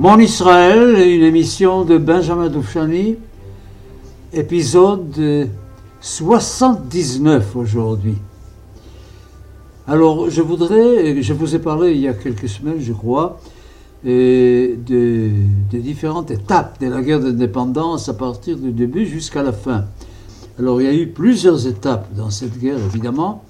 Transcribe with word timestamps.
Mon 0.00 0.18
Israël, 0.18 0.98
une 0.98 1.24
émission 1.24 1.84
de 1.84 1.98
Benjamin 1.98 2.48
Doufchani, 2.48 3.16
épisode 4.32 5.46
79 6.00 7.54
aujourd'hui. 7.54 8.14
Alors, 9.86 10.30
je 10.30 10.40
voudrais, 10.40 11.20
je 11.20 11.34
vous 11.34 11.54
ai 11.54 11.58
parlé 11.58 11.92
il 11.92 12.00
y 12.00 12.08
a 12.08 12.14
quelques 12.14 12.48
semaines, 12.48 12.80
je 12.80 12.94
crois, 12.94 13.40
des 14.02 14.78
différentes 15.70 16.30
étapes 16.30 16.80
de 16.80 16.86
la 16.86 17.02
guerre 17.02 17.20
d'indépendance 17.20 18.08
à 18.08 18.14
partir 18.14 18.56
du 18.56 18.72
début 18.72 19.04
jusqu'à 19.04 19.42
la 19.42 19.52
fin. 19.52 19.84
Alors, 20.58 20.80
il 20.80 20.86
y 20.86 20.88
a 20.88 20.94
eu 20.94 21.08
plusieurs 21.08 21.66
étapes 21.66 22.08
dans 22.16 22.30
cette 22.30 22.58
guerre, 22.58 22.78
évidemment, 22.78 23.44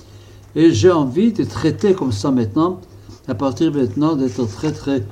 et 0.56 0.72
j'ai 0.72 0.90
envie 0.90 1.30
de 1.30 1.44
traiter 1.44 1.94
comme 1.94 2.10
ça 2.10 2.32
maintenant, 2.32 2.80
à 3.28 3.36
partir 3.36 3.72
maintenant 3.72 4.16
d'être 4.16 4.44
très 4.46 4.72
très 4.72 5.04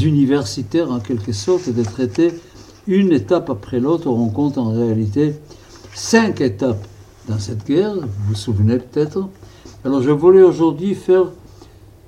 universitaires 0.00 0.90
en 0.90 1.00
quelque 1.00 1.32
sorte 1.32 1.68
de 1.68 1.82
traiter 1.82 2.32
une 2.86 3.12
étape 3.12 3.50
après 3.50 3.80
l'autre. 3.80 4.08
On 4.08 4.28
compte 4.28 4.58
en 4.58 4.70
réalité 4.70 5.34
cinq 5.94 6.40
étapes 6.40 6.86
dans 7.28 7.38
cette 7.38 7.66
guerre, 7.66 7.94
vous 7.94 8.28
vous 8.28 8.34
souvenez 8.34 8.78
peut-être. 8.78 9.28
Alors 9.84 10.02
je 10.02 10.10
voulais 10.10 10.42
aujourd'hui 10.42 10.94
faire 10.94 11.24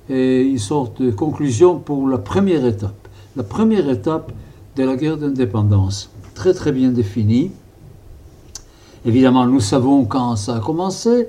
eh, 0.09 0.43
une 0.43 0.59
sorte 0.59 1.01
de 1.01 1.11
conclusion 1.11 1.79
pour 1.79 2.07
la 2.07 2.17
première 2.17 2.65
étape. 2.65 3.07
La 3.35 3.43
première 3.43 3.89
étape 3.89 4.31
de 4.75 4.83
la 4.83 4.95
guerre 4.95 5.17
d'indépendance, 5.17 6.09
très 6.33 6.53
très 6.53 6.71
bien 6.71 6.89
définie. 6.89 7.51
Évidemment, 9.05 9.45
nous 9.45 9.59
savons 9.59 10.05
quand 10.05 10.35
ça 10.35 10.57
a 10.57 10.59
commencé. 10.59 11.27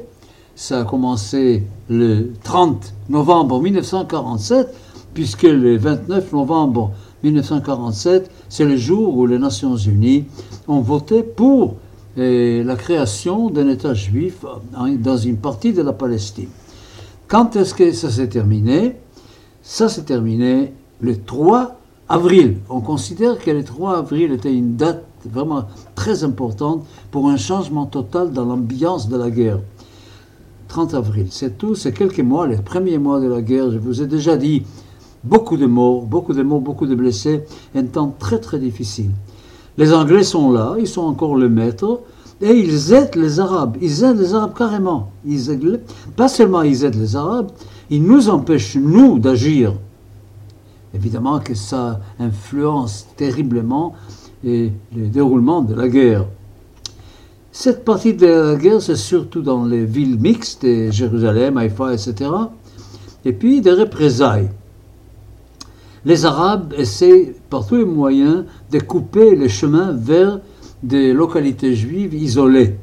Ça 0.56 0.80
a 0.80 0.84
commencé 0.84 1.64
le 1.88 2.32
30 2.42 2.92
novembre 3.08 3.60
1947 3.60 4.68
puisque 5.14 5.42
le 5.42 5.77
29 5.77 6.33
novembre 6.33 6.92
1947, 7.22 8.30
c'est 8.48 8.64
le 8.64 8.77
jour 8.77 9.16
où 9.16 9.27
les 9.27 9.39
Nations 9.39 9.77
Unies 9.77 10.25
ont 10.69 10.80
voté 10.80 11.22
pour 11.22 11.77
eh, 12.16 12.62
la 12.64 12.77
création 12.77 13.50
d'un 13.50 13.69
État 13.69 13.94
juif 13.94 14.44
dans 14.98 15.16
une 15.16 15.36
partie 15.36 15.72
de 15.72 15.83
la 15.83 15.92
Palestine. 15.92 16.48
Quand 17.28 17.55
est-ce 17.56 17.75
que 17.75 17.92
ça 17.92 18.11
s'est 18.11 18.28
terminé? 18.28 18.97
Ça 19.62 19.88
s'est 19.88 20.03
terminé 20.03 20.72
le 21.00 21.16
3 21.16 21.77
avril. 22.08 22.56
On 22.69 22.81
considère 22.81 23.38
que 23.38 23.50
le 23.50 23.62
3 23.62 23.98
avril 23.98 24.33
était 24.33 24.53
une 24.53 24.77
date 24.77 25.05
vraiment 25.25 25.66
très 25.94 26.25
importante 26.25 26.84
pour 27.11 27.28
un 27.28 27.36
changement 27.36 27.86
total 27.86 28.32
dans 28.32 28.44
l'ambiance 28.44 29.09
de 29.09 29.16
la 29.16 29.31
guerre. 29.31 29.60
30 30.69 30.94
avril, 30.94 31.26
c'est 31.31 31.59
tout, 31.59 31.75
c'est 31.75 31.93
quelques 31.93 32.20
mois, 32.20 32.47
les 32.47 32.56
premiers 32.56 32.99
mois 32.99 33.20
de 33.20 33.26
la 33.26 33.43
guerre. 33.43 33.70
Je 33.70 33.78
vous 33.78 34.03
ai 34.03 34.06
déjà 34.06 34.37
dit 34.37 34.65
Beaucoup 35.22 35.56
de 35.56 35.66
morts, 35.66 36.06
beaucoup 36.06 36.32
de 36.32 36.42
morts, 36.42 36.60
beaucoup 36.60 36.86
de 36.86 36.94
blessés, 36.94 37.44
un 37.75 37.84
temps 37.84 38.14
très 38.19 38.38
très 38.38 38.58
difficile. 38.58 39.10
Les 39.76 39.92
Anglais 39.92 40.22
sont 40.22 40.50
là, 40.50 40.76
ils 40.78 40.88
sont 40.88 41.03
encore 41.03 41.36
le 41.36 41.48
maître, 41.48 42.00
et 42.41 42.53
ils 42.53 42.92
aident 42.94 43.16
les 43.16 43.38
Arabes. 43.38 43.76
Ils 43.82 44.03
aident 44.03 44.19
les 44.19 44.34
Arabes 44.34 44.54
carrément. 44.56 45.10
Ils 45.26 45.50
aident, 45.50 45.81
pas 46.16 46.28
seulement 46.28 46.62
ils 46.62 46.84
aident 46.84 47.00
les 47.00 47.16
Arabes, 47.16 47.50
ils 47.91 48.03
nous 48.03 48.31
empêchent, 48.31 48.76
nous, 48.76 49.19
d'agir. 49.19 49.75
Évidemment 50.94 51.38
que 51.38 51.54
ça 51.54 52.00
influence 52.19 53.06
terriblement 53.16 53.94
le 54.42 54.70
déroulement 54.92 55.60
de 55.60 55.75
la 55.75 55.88
guerre. 55.88 56.25
Cette 57.52 57.84
partie 57.84 58.14
de 58.14 58.26
la 58.26 58.56
guerre, 58.56 58.81
c'est 58.81 58.97
surtout 58.97 59.42
dans 59.42 59.66
les 59.66 59.84
villes 59.84 60.19
mixtes, 60.19 60.66
Jérusalem, 60.91 61.58
Haïfa, 61.58 61.92
etc. 61.92 62.31
Et 63.25 63.32
puis 63.32 63.60
des 63.60 63.72
représailles 63.72 64.48
les 66.05 66.25
Arabes 66.25 66.75
essaient 66.77 67.34
par 67.50 67.66
tous 67.66 67.77
les 67.77 67.84
moyens 67.84 68.44
de 68.71 68.78
couper 68.78 69.37
les 69.37 69.49
chemins 69.49 69.93
vers 69.93 70.41
des 70.83 71.12
localités 71.12 71.75
juives 71.75 72.15
isolées. 72.15 72.77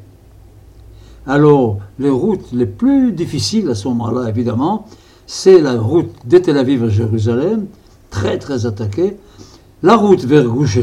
Alors, 1.26 1.78
les 1.98 2.10
routes 2.10 2.52
les 2.52 2.66
plus 2.66 3.12
difficiles 3.12 3.68
à 3.68 3.74
ce 3.74 3.88
moment-là, 3.88 4.28
évidemment, 4.28 4.86
c'est 5.26 5.60
la 5.60 5.78
route 5.78 6.10
de 6.24 6.38
Tel 6.38 6.56
Aviv 6.56 6.84
à 6.84 6.88
Jérusalem, 6.88 7.66
très 8.10 8.38
très 8.38 8.66
attaquée, 8.66 9.16
la 9.82 9.96
route 9.96 10.24
vers 10.24 10.48
Gush 10.48 10.78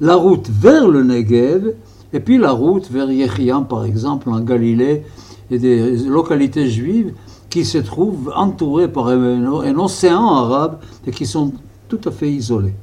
la 0.00 0.14
route 0.14 0.48
vers 0.48 0.88
le 0.88 1.02
Negev, 1.02 1.74
et 2.12 2.20
puis 2.20 2.38
la 2.38 2.52
route 2.52 2.90
vers 2.90 3.10
Yechiam, 3.10 3.66
par 3.66 3.84
exemple, 3.84 4.30
en 4.30 4.40
Galilée, 4.40 5.02
et 5.50 5.58
des 5.58 5.96
localités 5.96 6.68
juives 6.68 7.12
qui 7.50 7.64
se 7.64 7.78
trouvent 7.78 8.32
entourés 8.34 8.88
par 8.88 9.08
un, 9.08 9.76
océan 9.76 10.26
arabe 10.26 10.78
et 11.06 11.10
qui 11.10 11.26
sont 11.26 11.52
tout 11.88 12.00
à 12.06 12.12
fait 12.12 12.30
isolés. 12.30 12.74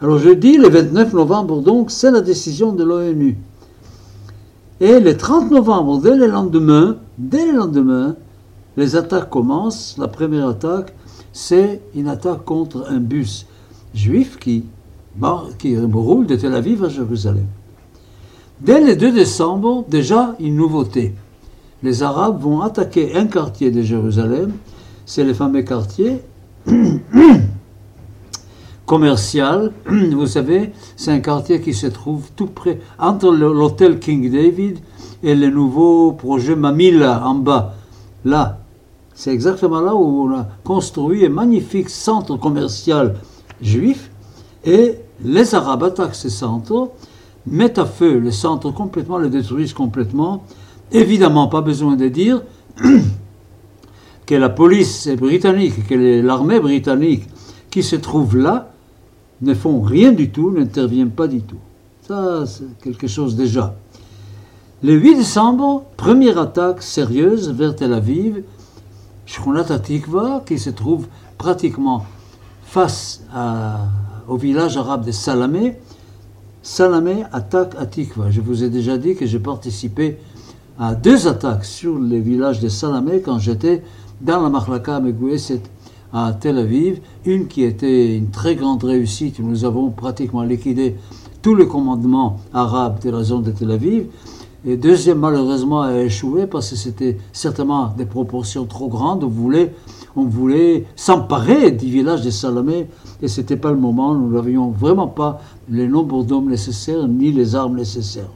Alors 0.00 0.18
je 0.18 0.30
dis 0.30 0.56
le 0.56 0.68
29 0.68 1.12
novembre, 1.12 1.60
donc, 1.60 1.90
c'est 1.90 2.10
la 2.10 2.20
décision 2.20 2.72
de 2.72 2.84
l'ONU. 2.84 3.36
Et 4.80 4.98
le 4.98 5.16
30 5.16 5.50
novembre, 5.50 6.00
dès 6.00 6.16
le 6.16 6.26
lendemain, 6.26 6.96
dès 7.18 7.46
le 7.46 7.58
lendemain, 7.58 8.16
les 8.76 8.96
attaques 8.96 9.30
commencent. 9.30 9.96
La 9.98 10.08
première 10.08 10.48
attaque, 10.48 10.94
c'est 11.32 11.82
une 11.94 12.08
attaque 12.08 12.44
contre 12.44 12.86
un 12.88 12.98
bus 12.98 13.46
juif 13.94 14.38
qui, 14.38 14.64
qui 15.58 15.76
roule 15.78 16.26
de 16.26 16.36
Tel 16.36 16.54
Aviv 16.54 16.84
à 16.84 16.88
Jérusalem. 16.88 17.46
Dès 18.60 18.80
le 18.80 18.96
2 18.96 19.12
décembre, 19.12 19.84
déjà 19.88 20.34
une 20.40 20.56
nouveauté 20.56 21.14
les 21.82 22.02
Arabes 22.02 22.40
vont 22.40 22.60
attaquer 22.60 23.16
un 23.16 23.26
quartier 23.26 23.70
de 23.70 23.82
Jérusalem, 23.82 24.52
c'est 25.04 25.24
le 25.24 25.34
fameux 25.34 25.62
quartier 25.62 26.20
commercial. 28.86 29.72
Vous 29.86 30.26
savez, 30.26 30.72
c'est 30.96 31.10
un 31.10 31.20
quartier 31.20 31.60
qui 31.60 31.74
se 31.74 31.86
trouve 31.86 32.30
tout 32.36 32.46
près, 32.46 32.80
entre 32.98 33.30
l'hôtel 33.30 33.98
King 33.98 34.30
David 34.30 34.78
et 35.22 35.34
le 35.34 35.50
nouveau 35.50 36.12
projet 36.12 36.54
Mamila 36.54 37.26
en 37.26 37.34
bas. 37.34 37.74
Là, 38.24 38.58
c'est 39.14 39.32
exactement 39.32 39.80
là 39.80 39.94
où 39.94 40.28
on 40.28 40.38
a 40.38 40.46
construit 40.64 41.26
un 41.26 41.30
magnifique 41.30 41.90
centre 41.90 42.36
commercial 42.36 43.16
juif 43.60 44.10
et 44.64 44.96
les 45.24 45.54
Arabes 45.54 45.84
attaquent 45.84 46.14
ce 46.14 46.28
centre, 46.28 46.90
mettent 47.46 47.78
à 47.78 47.84
feu 47.84 48.18
le 48.18 48.30
centre 48.30 48.70
complètement, 48.70 49.18
le 49.18 49.28
détruisent 49.28 49.74
complètement 49.74 50.44
Évidemment, 50.92 51.48
pas 51.48 51.62
besoin 51.62 51.96
de 51.96 52.08
dire 52.08 52.42
que 54.26 54.34
la 54.34 54.50
police 54.50 55.08
britannique, 55.08 55.86
que 55.86 56.22
l'armée 56.22 56.60
britannique 56.60 57.24
qui 57.70 57.82
se 57.82 57.96
trouve 57.96 58.36
là, 58.36 58.72
ne 59.40 59.54
font 59.54 59.80
rien 59.80 60.12
du 60.12 60.30
tout, 60.30 60.50
n'interviennent 60.50 61.10
pas 61.10 61.26
du 61.26 61.40
tout. 61.40 61.56
Ça, 62.06 62.44
c'est 62.46 62.78
quelque 62.82 63.06
chose 63.06 63.36
déjà. 63.36 63.74
Le 64.82 64.92
8 64.94 65.16
décembre, 65.16 65.84
première 65.96 66.38
attaque 66.38 66.82
sérieuse 66.82 67.50
vers 67.52 67.74
Tel 67.74 67.92
Aviv, 67.94 68.42
Shkunat 69.26 69.72
Atikva, 69.72 70.42
qui 70.44 70.58
se 70.58 70.70
trouve 70.70 71.06
pratiquement 71.38 72.04
face 72.64 73.24
au 74.28 74.36
village 74.36 74.76
arabe 74.76 75.06
de 75.06 75.12
Salamé. 75.12 75.76
Salamé 76.62 77.24
attaque 77.32 77.74
Atikva. 77.78 78.30
Je 78.30 78.40
vous 78.40 78.62
ai 78.62 78.68
déjà 78.68 78.98
dit 78.98 79.14
que 79.14 79.24
j'ai 79.24 79.38
participé 79.38 80.18
à 80.78 80.94
deux 80.94 81.28
attaques 81.28 81.64
sur 81.64 81.98
les 81.98 82.20
villages 82.20 82.60
de 82.60 82.68
Salamé 82.68 83.20
quand 83.20 83.38
j'étais 83.38 83.82
dans 84.20 84.40
la 84.40 84.48
Mahlaka 84.48 85.00
Megoueset 85.00 85.62
à 86.12 86.32
Tel 86.38 86.58
Aviv. 86.58 87.00
Une 87.24 87.46
qui 87.46 87.64
était 87.64 88.16
une 88.16 88.30
très 88.30 88.54
grande 88.54 88.82
réussite. 88.84 89.38
Nous 89.40 89.64
avons 89.64 89.90
pratiquement 89.90 90.42
liquidé 90.42 90.96
tous 91.42 91.54
les 91.54 91.66
commandements 91.66 92.38
arabes 92.54 93.02
de 93.02 93.10
la 93.10 93.22
zone 93.22 93.42
de 93.42 93.50
Tel 93.50 93.70
Aviv. 93.70 94.06
Et 94.64 94.76
deuxième, 94.76 95.18
malheureusement, 95.18 95.82
a 95.82 95.98
échoué 95.98 96.46
parce 96.46 96.70
que 96.70 96.76
c'était 96.76 97.18
certainement 97.32 97.92
des 97.96 98.06
proportions 98.06 98.64
trop 98.64 98.88
grandes. 98.88 99.24
On 99.24 99.28
voulait, 99.28 99.74
on 100.14 100.24
voulait 100.24 100.86
s'emparer 100.94 101.72
du 101.72 101.86
village 101.86 102.22
de 102.22 102.30
Salamé 102.30 102.86
et 103.20 103.28
ce 103.28 103.40
n'était 103.40 103.56
pas 103.56 103.72
le 103.72 103.78
moment. 103.78 104.14
Nous 104.14 104.30
n'avions 104.32 104.70
vraiment 104.70 105.08
pas 105.08 105.40
le 105.68 105.86
nombre 105.88 106.22
d'hommes 106.22 106.48
nécessaires 106.48 107.08
ni 107.08 107.32
les 107.32 107.56
armes 107.56 107.76
nécessaires. 107.76 108.30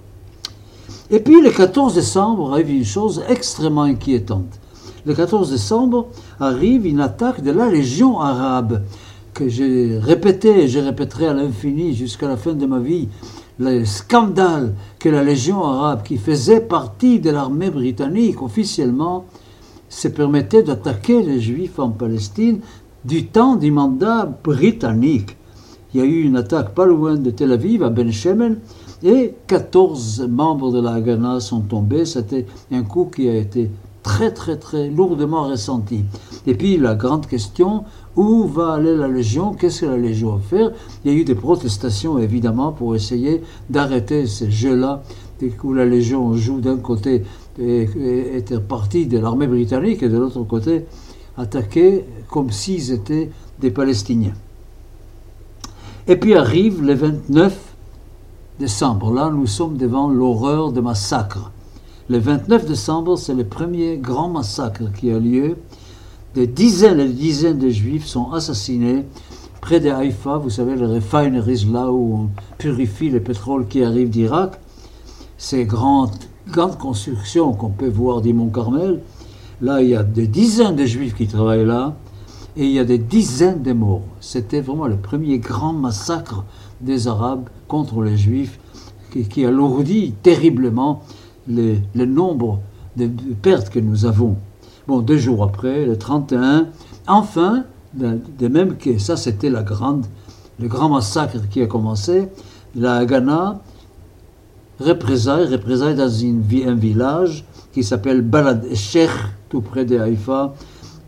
Et 1.10 1.20
puis 1.20 1.40
le 1.40 1.50
14 1.50 1.94
décembre 1.94 2.52
arrive 2.52 2.70
une 2.70 2.84
chose 2.84 3.22
extrêmement 3.28 3.82
inquiétante. 3.82 4.58
Le 5.04 5.14
14 5.14 5.50
décembre 5.52 6.08
arrive 6.40 6.86
une 6.86 7.00
attaque 7.00 7.42
de 7.42 7.52
la 7.52 7.70
Légion 7.70 8.20
arabe, 8.20 8.82
que 9.34 9.48
j'ai 9.48 9.98
répété 9.98 10.64
et 10.64 10.68
je 10.68 10.78
répéterai 10.78 11.28
à 11.28 11.34
l'infini 11.34 11.94
jusqu'à 11.94 12.26
la 12.26 12.36
fin 12.36 12.54
de 12.54 12.66
ma 12.66 12.80
vie. 12.80 13.08
Le 13.58 13.84
scandale 13.84 14.74
que 14.98 15.08
la 15.08 15.22
Légion 15.22 15.64
arabe, 15.64 16.02
qui 16.02 16.16
faisait 16.16 16.60
partie 16.60 17.20
de 17.20 17.30
l'armée 17.30 17.70
britannique 17.70 18.42
officiellement, 18.42 19.26
se 19.88 20.08
permettait 20.08 20.62
d'attaquer 20.62 21.22
les 21.22 21.40
Juifs 21.40 21.78
en 21.78 21.90
Palestine 21.90 22.60
du 23.04 23.26
temps 23.26 23.56
du 23.56 23.70
mandat 23.70 24.28
britannique. 24.42 25.36
Il 25.94 26.00
y 26.00 26.02
a 26.02 26.06
eu 26.06 26.22
une 26.22 26.36
attaque 26.36 26.74
pas 26.74 26.84
loin 26.84 27.14
de 27.14 27.30
Tel 27.30 27.52
Aviv, 27.52 27.82
à 27.82 27.90
Ben 27.90 28.10
Shemen, 28.10 28.58
et 29.02 29.34
14 29.46 30.26
membres 30.28 30.72
de 30.72 30.80
la 30.80 30.92
Haganah 30.92 31.40
sont 31.40 31.60
tombés. 31.60 32.04
C'était 32.04 32.46
un 32.72 32.82
coup 32.82 33.10
qui 33.14 33.28
a 33.28 33.34
été 33.36 33.70
très 34.02 34.32
très 34.32 34.56
très 34.56 34.88
lourdement 34.88 35.48
ressenti. 35.48 36.04
Et 36.46 36.54
puis 36.54 36.76
la 36.76 36.94
grande 36.94 37.26
question, 37.26 37.84
où 38.14 38.44
va 38.44 38.74
aller 38.74 38.94
la 38.96 39.08
Légion? 39.08 39.52
Qu'est-ce 39.52 39.82
que 39.82 39.86
la 39.86 39.96
Légion 39.96 40.36
va 40.36 40.40
faire? 40.40 40.70
Il 41.04 41.12
y 41.12 41.14
a 41.14 41.18
eu 41.18 41.24
des 41.24 41.34
protestations 41.34 42.18
évidemment 42.18 42.72
pour 42.72 42.94
essayer 42.94 43.42
d'arrêter 43.68 44.26
ces 44.26 44.50
jeux-là 44.50 45.02
où 45.62 45.74
la 45.74 45.84
Légion 45.84 46.34
joue 46.34 46.60
d'un 46.60 46.78
côté 46.78 47.24
et 47.58 47.88
était 48.36 48.60
partie 48.60 49.06
de 49.06 49.18
l'armée 49.18 49.46
britannique 49.46 50.02
et 50.02 50.08
de 50.08 50.16
l'autre 50.16 50.42
côté 50.44 50.86
attaquer 51.36 52.04
comme 52.28 52.50
s'ils 52.50 52.92
étaient 52.92 53.30
des 53.60 53.70
Palestiniens. 53.70 54.34
Et 56.08 56.16
puis 56.16 56.34
arrive 56.34 56.82
le 56.82 56.94
29 56.94 57.65
décembre. 58.58 59.12
Là, 59.12 59.30
nous 59.30 59.46
sommes 59.46 59.76
devant 59.76 60.08
l'horreur 60.08 60.72
de 60.72 60.80
massacre. 60.80 61.50
Le 62.08 62.18
29 62.18 62.66
décembre, 62.66 63.16
c'est 63.16 63.34
le 63.34 63.44
premier 63.44 63.98
grand 63.98 64.28
massacre 64.28 64.92
qui 64.92 65.10
a 65.10 65.18
lieu. 65.18 65.56
Des 66.34 66.46
dizaines 66.46 67.00
et 67.00 67.06
des 67.06 67.12
dizaines 67.12 67.58
de 67.58 67.70
juifs 67.70 68.06
sont 68.06 68.32
assassinés 68.32 69.04
près 69.66 69.80
de 69.80 69.90
Haïfa, 69.90 70.36
vous 70.36 70.48
savez, 70.48 70.76
les 70.76 70.86
refineries 70.86 71.66
là 71.72 71.90
où 71.90 72.14
on 72.14 72.30
purifie 72.56 73.10
le 73.10 73.20
pétrole 73.20 73.66
qui 73.66 73.82
arrive 73.82 74.10
d'Irak. 74.10 74.60
Ces 75.38 75.64
grandes, 75.64 76.14
grandes 76.48 76.78
constructions 76.78 77.52
qu'on 77.52 77.70
peut 77.70 77.88
voir 77.88 78.20
du 78.20 78.32
Mont 78.32 78.48
Carmel, 78.48 79.00
là, 79.60 79.82
il 79.82 79.88
y 79.88 79.96
a 79.96 80.04
des 80.04 80.28
dizaines 80.28 80.76
de 80.76 80.84
juifs 80.84 81.16
qui 81.16 81.26
travaillent 81.26 81.66
là 81.66 81.96
et 82.56 82.64
il 82.64 82.70
y 82.70 82.78
a 82.78 82.84
des 82.84 82.98
dizaines 82.98 83.62
de 83.62 83.72
morts. 83.72 84.06
C'était 84.20 84.60
vraiment 84.60 84.86
le 84.86 84.96
premier 84.96 85.40
grand 85.40 85.72
massacre 85.72 86.44
des 86.80 87.08
Arabes 87.08 87.48
contre 87.68 88.02
les 88.02 88.16
Juifs 88.16 88.58
qui, 89.24 89.44
alourdit 89.46 90.12
terriblement 90.22 91.02
le, 91.48 91.78
nombre 92.04 92.60
de, 92.96 93.08
pertes 93.40 93.70
que 93.70 93.78
nous 93.78 94.04
avons. 94.04 94.36
Bon, 94.86 95.00
deux 95.00 95.16
jours 95.16 95.42
après, 95.42 95.86
le 95.86 95.96
31, 95.96 96.68
enfin, 97.06 97.64
de, 97.94 98.48
même 98.48 98.76
que 98.76 98.98
ça 98.98 99.16
c'était 99.16 99.50
la 99.50 99.62
grande, 99.62 100.06
le 100.58 100.68
grand 100.68 100.88
massacre 100.88 101.48
qui 101.50 101.62
a 101.62 101.66
commencé, 101.66 102.28
la 102.74 102.96
Haganah 102.96 103.60
représaille, 104.80 105.46
représaille 105.46 105.96
dans 105.96 106.08
une, 106.08 106.44
un 106.66 106.74
village 106.74 107.44
qui 107.72 107.82
s'appelle 107.82 108.22
Balad 108.22 108.74
Sheikh, 108.74 109.10
tout 109.48 109.60
près 109.60 109.84
de 109.84 109.98
Haïfa, 109.98 110.54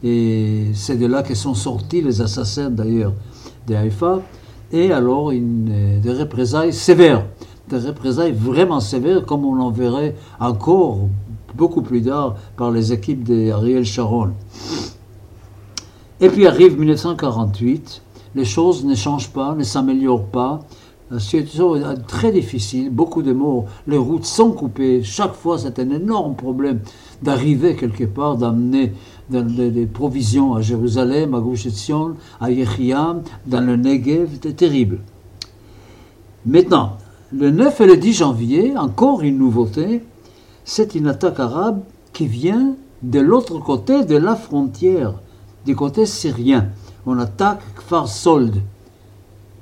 et 0.03 0.71
c'est 0.75 0.97
de 0.97 1.07
là 1.07 1.23
que 1.23 1.35
sont 1.35 1.55
sortis 1.55 2.01
les 2.01 2.21
assassins 2.21 2.71
d'ailleurs 2.71 3.13
de 3.67 3.75
Haïfa. 3.75 4.21
Et 4.73 4.93
alors 4.93 5.31
une, 5.31 6.01
des 6.01 6.13
représailles 6.13 6.75
sévères, 6.75 7.25
des 7.71 7.79
représailles 7.79 8.33
vraiment 8.33 8.81
sévères, 8.81 9.25
comme 9.25 9.47
on 9.47 9.59
en 9.61 9.71
verrait 9.71 10.15
encore 10.39 11.09
beaucoup 11.55 11.81
plus 11.81 12.03
tard 12.03 12.37
par 12.57 12.71
les 12.71 12.93
équipes 12.93 13.25
d'Ariel 13.25 13.85
Sharon. 13.85 14.31
Et 16.21 16.29
puis 16.29 16.47
arrive 16.47 16.79
1948, 16.79 18.03
les 18.35 18.45
choses 18.45 18.85
ne 18.85 18.95
changent 18.95 19.31
pas, 19.31 19.55
ne 19.55 19.65
s'améliorent 19.65 20.27
pas. 20.27 20.61
La 21.11 21.19
situation 21.19 21.75
est 21.75 22.07
très 22.07 22.31
difficile, 22.31 22.91
beaucoup 22.91 23.23
de 23.23 23.33
morts, 23.33 23.65
les 23.87 23.97
routes 23.97 24.27
sont 24.27 24.51
coupées, 24.51 25.03
chaque 25.03 25.33
fois 25.33 25.57
c'est 25.57 25.79
un 25.79 25.89
énorme 25.89 26.35
problème 26.35 26.81
d'arriver 27.23 27.77
quelque 27.77 28.05
part, 28.05 28.37
d'amener 28.37 28.93
des, 29.31 29.87
provisions 29.87 30.55
à 30.55 30.63
Jérusalem, 30.63 31.35
à 31.35 31.41
Gush 31.41 31.69
à 32.41 32.51
Yechiam, 32.51 33.23
dans 33.47 33.61
le 33.61 33.77
Negev, 33.77 34.29
c'était 34.33 34.53
terrible. 34.53 35.01
Maintenant, 36.47 36.97
le 37.33 37.51
9 37.51 37.81
et 37.81 37.87
le 37.87 37.97
10 37.97 38.13
janvier, 38.15 38.77
encore 38.77 39.23
une 39.23 39.39
nouveauté, 39.39 40.03
c'est 40.65 40.95
une 40.95 41.09
attaque 41.09 41.41
arabe 41.41 41.83
qui 42.13 42.27
vient 42.27 42.75
de 43.03 43.21
l'autre 43.21 43.59
côté 43.59 44.05
de 44.05 44.17
la 44.17 44.35
frontière, 44.35 45.15
du 45.67 45.77
côté 45.77 46.07
syrien. 46.07 46.69
On 47.07 47.19
attaque 47.19 47.61
Kfar 47.77 48.09
Sold. 48.09 48.57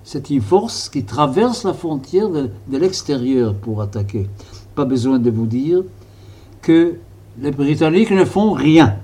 C'est 0.04 0.30
une 0.30 0.40
force 0.40 0.88
qui 0.88 1.04
traverse 1.04 1.64
la 1.64 1.74
frontière 1.74 2.28
de 2.30 2.50
l'extérieur 2.78 3.54
pour 3.54 3.82
attaquer. 3.82 4.28
Pas 4.76 4.84
besoin 4.84 5.18
de 5.18 5.30
vous 5.30 5.46
dire 5.46 5.82
que 6.62 6.94
les 7.40 7.50
Britanniques 7.50 8.12
ne 8.12 8.24
font 8.24 8.52
rien. 8.52 8.98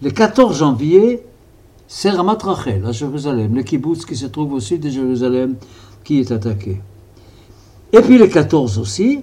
Le 0.00 0.10
14 0.10 0.56
janvier, 0.56 1.24
c'est 1.88 2.10
Ramat 2.10 2.38
Rachel 2.40 2.86
à 2.86 2.92
Jérusalem, 2.92 3.56
le 3.56 3.64
kibbutz 3.64 4.04
qui 4.04 4.14
se 4.14 4.26
trouve 4.26 4.52
au 4.52 4.60
sud 4.60 4.80
de 4.80 4.90
Jérusalem, 4.90 5.56
qui 6.04 6.20
est 6.20 6.30
attaqué. 6.30 6.80
Et 7.92 8.00
puis 8.00 8.16
le 8.16 8.28
14 8.28 8.78
aussi, 8.78 9.22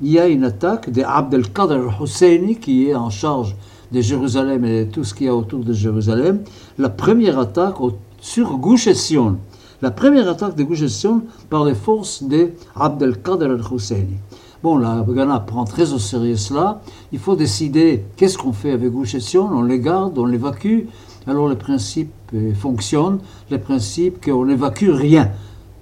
il 0.00 0.08
y 0.08 0.20
a 0.20 0.28
une 0.28 0.44
attaque 0.44 0.90
de 0.90 1.02
Abdelkader 1.02 1.84
Husseini 2.00 2.54
qui 2.60 2.86
est 2.88 2.94
en 2.94 3.10
charge 3.10 3.56
de 3.90 4.00
Jérusalem 4.00 4.64
et 4.64 4.84
de 4.84 4.90
tout 4.92 5.02
ce 5.02 5.12
qu'il 5.12 5.26
y 5.26 5.28
a 5.28 5.34
autour 5.34 5.64
de 5.64 5.72
Jérusalem. 5.72 6.44
La 6.78 6.88
première 6.88 7.40
attaque 7.40 7.78
sur 8.20 8.58
Gush 8.58 8.92
Sion. 8.92 9.38
La 9.82 9.90
première 9.90 10.28
attaque 10.28 10.54
de 10.54 10.62
Gush 10.62 11.06
par 11.50 11.64
les 11.64 11.74
forces 11.74 12.22
de 12.22 12.50
Abdelkader 12.76 13.56
Husseini. 13.72 14.18
Bon, 14.62 14.78
la 14.78 15.04
Ghana 15.06 15.40
prend 15.40 15.64
très 15.64 15.92
au 15.92 15.98
sérieux 15.98 16.36
cela. 16.36 16.80
Il 17.12 17.18
faut 17.18 17.36
décider 17.36 18.04
qu'est-ce 18.16 18.38
qu'on 18.38 18.52
fait 18.52 18.72
avec 18.72 18.90
Gush 18.90 19.16
On 19.36 19.62
les 19.62 19.80
garde, 19.80 20.18
on 20.18 20.24
l'évacue. 20.24 20.86
Alors 21.26 21.48
le 21.48 21.56
principe 21.56 22.12
euh, 22.34 22.54
fonctionne. 22.54 23.18
Le 23.50 23.58
principe 23.58 24.24
qu'on 24.24 24.46
n'évacue 24.46 24.90
rien. 24.90 25.30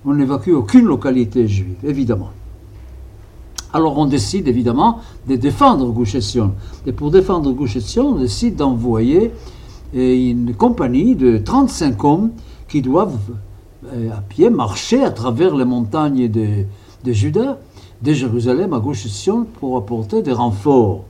On 0.04 0.14
n'évacue 0.14 0.50
aucune 0.50 0.86
localité 0.86 1.46
juive, 1.46 1.76
évidemment. 1.84 2.30
Alors 3.72 3.96
on 3.96 4.06
décide 4.06 4.48
évidemment 4.48 5.00
de 5.28 5.36
défendre 5.36 5.90
Gush 5.92 6.16
Et 6.86 6.92
pour 6.92 7.10
défendre 7.10 7.52
Gush 7.52 7.78
on 7.98 8.16
décide 8.16 8.56
d'envoyer 8.56 9.32
euh, 9.94 10.30
une 10.30 10.54
compagnie 10.54 11.14
de 11.14 11.38
35 11.38 12.04
hommes 12.04 12.30
qui 12.68 12.82
doivent 12.82 13.18
euh, 13.92 14.10
à 14.10 14.20
pied 14.20 14.50
marcher 14.50 15.04
à 15.04 15.10
travers 15.10 15.54
les 15.54 15.64
montagnes 15.64 16.28
de, 16.28 16.64
de 17.04 17.12
Juda 17.12 17.58
de 18.04 18.12
Jérusalem 18.12 18.74
à 18.74 18.80
Gauche 18.80 19.06
Sion 19.06 19.46
pour 19.58 19.78
apporter 19.78 20.20
des 20.20 20.32
renforts. 20.32 21.04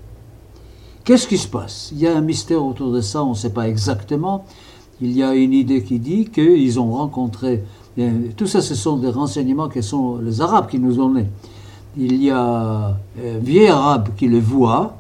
Qu'est-ce 1.02 1.26
qui 1.26 1.38
se 1.38 1.48
passe? 1.48 1.90
Il 1.92 1.98
y 1.98 2.06
a 2.06 2.16
un 2.16 2.20
mystère 2.20 2.64
autour 2.64 2.92
de 2.92 3.00
ça, 3.00 3.24
on 3.24 3.30
ne 3.30 3.34
sait 3.34 3.50
pas 3.50 3.68
exactement. 3.68 4.44
Il 5.00 5.10
y 5.10 5.24
a 5.24 5.34
une 5.34 5.52
idée 5.52 5.82
qui 5.82 5.98
dit 5.98 6.26
qu'ils 6.26 6.78
ont 6.78 6.92
rencontré. 6.92 7.64
Tout 8.36 8.46
ça, 8.46 8.62
ce 8.62 8.76
sont 8.76 8.96
des 8.96 9.10
renseignements 9.10 9.68
que 9.68 9.82
sont 9.82 10.18
les 10.18 10.40
Arabes 10.40 10.68
qui 10.68 10.78
nous 10.78 11.00
ont 11.00 11.08
donnés. 11.08 11.26
Il 11.96 12.22
y 12.22 12.30
a 12.30 12.96
un 13.18 13.38
vieil 13.42 13.66
Arabe 13.66 14.10
qui 14.16 14.28
les 14.28 14.40
voit, 14.40 14.96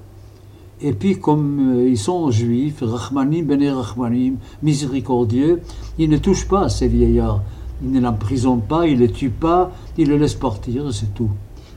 et 0.80 0.92
puis 0.92 1.18
comme 1.18 1.76
euh, 1.76 1.88
ils 1.88 1.98
sont 1.98 2.30
juifs, 2.30 2.82
Rahmanim, 2.82 3.46
Bene 3.46 3.68
Rahmanim, 3.68 4.36
miséricordieux, 4.62 5.62
ils 5.98 6.10
ne 6.10 6.18
touchent 6.18 6.48
pas 6.48 6.62
à 6.64 6.68
ces 6.68 6.88
vieillards. 6.88 7.42
Ils 7.82 7.90
ne 7.90 8.00
l'emprisonnent 8.00 8.62
pas, 8.62 8.86
ils 8.86 8.94
ne 8.94 9.06
les 9.06 9.12
tuent 9.12 9.30
pas, 9.30 9.70
ils 9.96 10.08
le 10.08 10.16
laissent 10.16 10.34
partir, 10.34 10.92
c'est 10.92 11.14
tout 11.14 11.30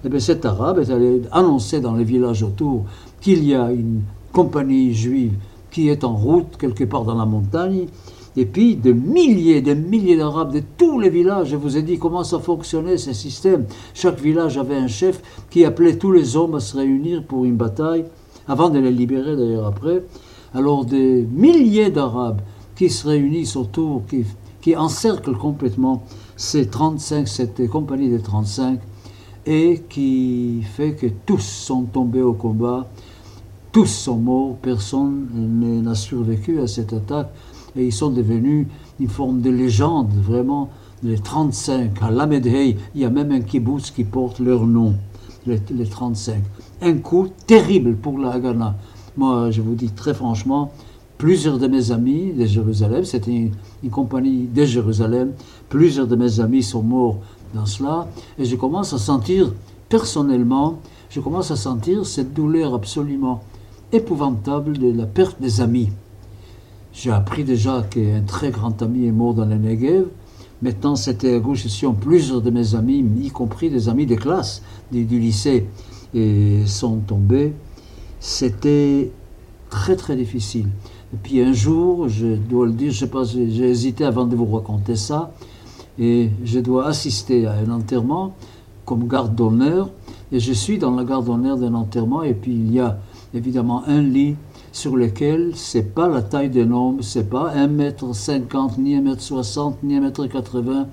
eh 0.05 0.09
bien, 0.09 0.19
cet 0.19 0.45
arabe 0.45 0.79
est 0.79 0.91
allé 0.91 1.21
annoncer 1.31 1.79
dans 1.79 1.95
les 1.95 2.03
villages 2.03 2.43
autour 2.43 2.85
qu'il 3.21 3.43
y 3.43 3.55
a 3.55 3.71
une 3.71 4.01
compagnie 4.31 4.93
juive 4.93 5.33
qui 5.71 5.89
est 5.89 6.03
en 6.03 6.15
route 6.15 6.57
quelque 6.57 6.83
part 6.83 7.03
dans 7.03 7.15
la 7.15 7.25
montagne. 7.25 7.87
Et 8.35 8.45
puis, 8.45 8.75
de 8.75 8.91
milliers, 8.91 9.61
de 9.61 9.73
milliers 9.73 10.17
d'Arabes 10.17 10.53
de 10.53 10.61
tous 10.77 10.99
les 10.99 11.09
villages, 11.09 11.49
je 11.49 11.55
vous 11.55 11.75
ai 11.75 11.81
dit 11.81 11.97
comment 11.97 12.23
ça 12.23 12.39
fonctionnait, 12.39 12.97
ce 12.97 13.11
système. 13.13 13.65
Chaque 13.95 14.19
village 14.19 14.59
avait 14.59 14.75
un 14.75 14.87
chef 14.87 15.21
qui 15.49 15.65
appelait 15.65 15.97
tous 15.97 16.11
les 16.11 16.37
hommes 16.37 16.53
à 16.53 16.59
se 16.59 16.77
réunir 16.77 17.23
pour 17.23 17.45
une 17.45 17.55
bataille, 17.55 18.05
avant 18.47 18.69
de 18.69 18.77
les 18.77 18.91
libérer 18.91 19.35
d'ailleurs 19.35 19.65
après. 19.65 20.03
Alors, 20.53 20.85
des 20.85 21.27
milliers 21.31 21.89
d'Arabes 21.89 22.41
qui 22.75 22.91
se 22.91 23.07
réunissent 23.07 23.55
autour, 23.55 24.03
qui, 24.07 24.23
qui 24.61 24.75
encerclent 24.75 25.37
complètement 25.37 26.03
ces 26.35 26.67
35, 26.67 27.27
cette 27.27 27.67
compagnie 27.67 28.09
des 28.09 28.21
35, 28.21 28.79
et 29.47 29.81
qui 29.89 30.61
fait 30.61 30.91
que 30.91 31.07
tous 31.25 31.41
sont 31.41 31.83
tombés 31.83 32.21
au 32.21 32.33
combat, 32.33 32.85
tous 33.71 33.85
sont 33.85 34.17
morts, 34.17 34.57
personne 34.61 35.27
n'a 35.83 35.95
survécu 35.95 36.59
à 36.59 36.67
cette 36.67 36.91
attaque 36.91 37.31
et 37.75 37.85
ils 37.85 37.93
sont 37.93 38.09
devenus 38.09 38.67
une 38.99 39.07
forme 39.07 39.41
de 39.41 39.49
légende, 39.49 40.11
vraiment. 40.21 40.69
Les 41.03 41.19
35, 41.19 41.91
à 42.01 42.11
Lamedhei, 42.11 42.75
il 42.95 43.01
y 43.01 43.05
a 43.05 43.09
même 43.09 43.31
un 43.31 43.41
kibbutz 43.41 43.91
qui 43.91 44.03
porte 44.03 44.39
leur 44.39 44.65
nom, 44.65 44.95
les, 45.45 45.59
35. 45.59 46.41
Un 46.81 46.95
coup 46.95 47.27
terrible 47.45 47.95
pour 47.95 48.17
la 48.17 48.31
Haganah. 48.31 48.75
Moi, 49.15 49.51
je 49.51 49.61
vous 49.61 49.75
dis 49.75 49.91
très 49.91 50.15
franchement, 50.15 50.71
plusieurs 51.19 51.59
de 51.59 51.67
mes 51.67 51.91
amis 51.91 52.33
de 52.33 52.45
Jérusalem, 52.45 53.05
c'était 53.05 53.31
une, 53.31 53.51
une, 53.83 53.89
compagnie 53.91 54.47
de 54.47 54.65
Jérusalem, 54.65 55.33
plusieurs 55.69 56.07
de 56.07 56.15
mes 56.15 56.39
amis 56.39 56.63
sont 56.63 56.83
morts 56.83 57.19
dans 57.53 57.65
cela, 57.65 58.07
et 58.37 58.45
je 58.45 58.55
commence 58.55 58.93
à 58.93 58.97
sentir, 58.97 59.51
personnellement, 59.89 60.79
je 61.09 61.19
commence 61.19 61.51
à 61.51 61.55
sentir 61.55 62.05
cette 62.05 62.33
douleur 62.33 62.73
absolument 62.73 63.41
épouvantable 63.91 64.77
de 64.77 64.91
la 64.91 65.05
perte 65.05 65.41
des 65.41 65.61
amis. 65.61 65.89
J'ai 66.93 67.11
appris 67.11 67.43
déjà 67.43 67.83
qu'un 67.83 68.21
très 68.25 68.49
grand 68.51 68.81
ami 68.81 69.05
est 69.05 69.11
mort 69.11 69.33
dans 69.33 69.45
le 69.45 69.55
Negev. 69.55 70.07
Maintenant, 70.61 70.95
c'était 70.95 71.35
à 71.35 71.39
gauche 71.39 71.65
et 71.65 71.87
plusieurs 72.01 72.41
de 72.41 72.49
mes 72.49 72.73
amis, 72.73 73.05
y 73.21 73.29
compris 73.29 73.69
des 73.69 73.87
amis 73.87 74.07
de 74.07 74.15
classe 74.15 74.63
du, 74.91 75.03
lycée, 75.05 75.67
sont 76.65 76.97
tombés. 77.05 77.53
C'était 78.19 79.11
très 79.69 79.95
très 79.95 80.15
difficile. 80.15 80.67
Et 81.13 81.17
puis 81.21 81.41
un 81.41 81.53
jour, 81.53 82.09
je 82.09 82.35
dois 82.35 82.65
le 82.65 82.73
dire, 82.73 82.91
j'ai 82.91 83.69
hésité 83.69 84.03
avant 84.03 84.25
de 84.25 84.35
vous 84.35 84.47
raconter 84.47 84.95
ça, 84.95 85.31
et 85.99 86.29
je 86.43 86.59
dois 86.59 86.87
assister 86.87 87.45
à 87.45 87.53
un 87.53 87.71
enterrement 87.71 88.33
comme 88.85 89.07
garde 89.07 89.35
d'honneur, 89.35 89.89
et 90.31 90.39
je 90.39 90.53
suis 90.53 90.77
dans 90.77 90.95
la 90.95 91.03
garde 91.03 91.25
d'honneur 91.25 91.57
d'un 91.57 91.73
enterrement, 91.73 92.23
et 92.23 92.33
puis 92.33 92.53
il 92.53 92.71
y 92.71 92.79
a 92.79 92.99
évidemment 93.33 93.83
un 93.85 94.01
lit 94.01 94.35
sur 94.71 94.95
lequel 94.95 95.51
c'est 95.55 95.93
pas 95.93 96.07
la 96.07 96.21
taille 96.21 96.49
des 96.49 96.65
nombres, 96.65 97.03
c'est 97.03 97.29
pas 97.29 97.53
1m50, 97.55 98.79
ni 98.79 98.97
1m60, 98.97 99.75
ni 99.83 99.99
1m80, 99.99 100.85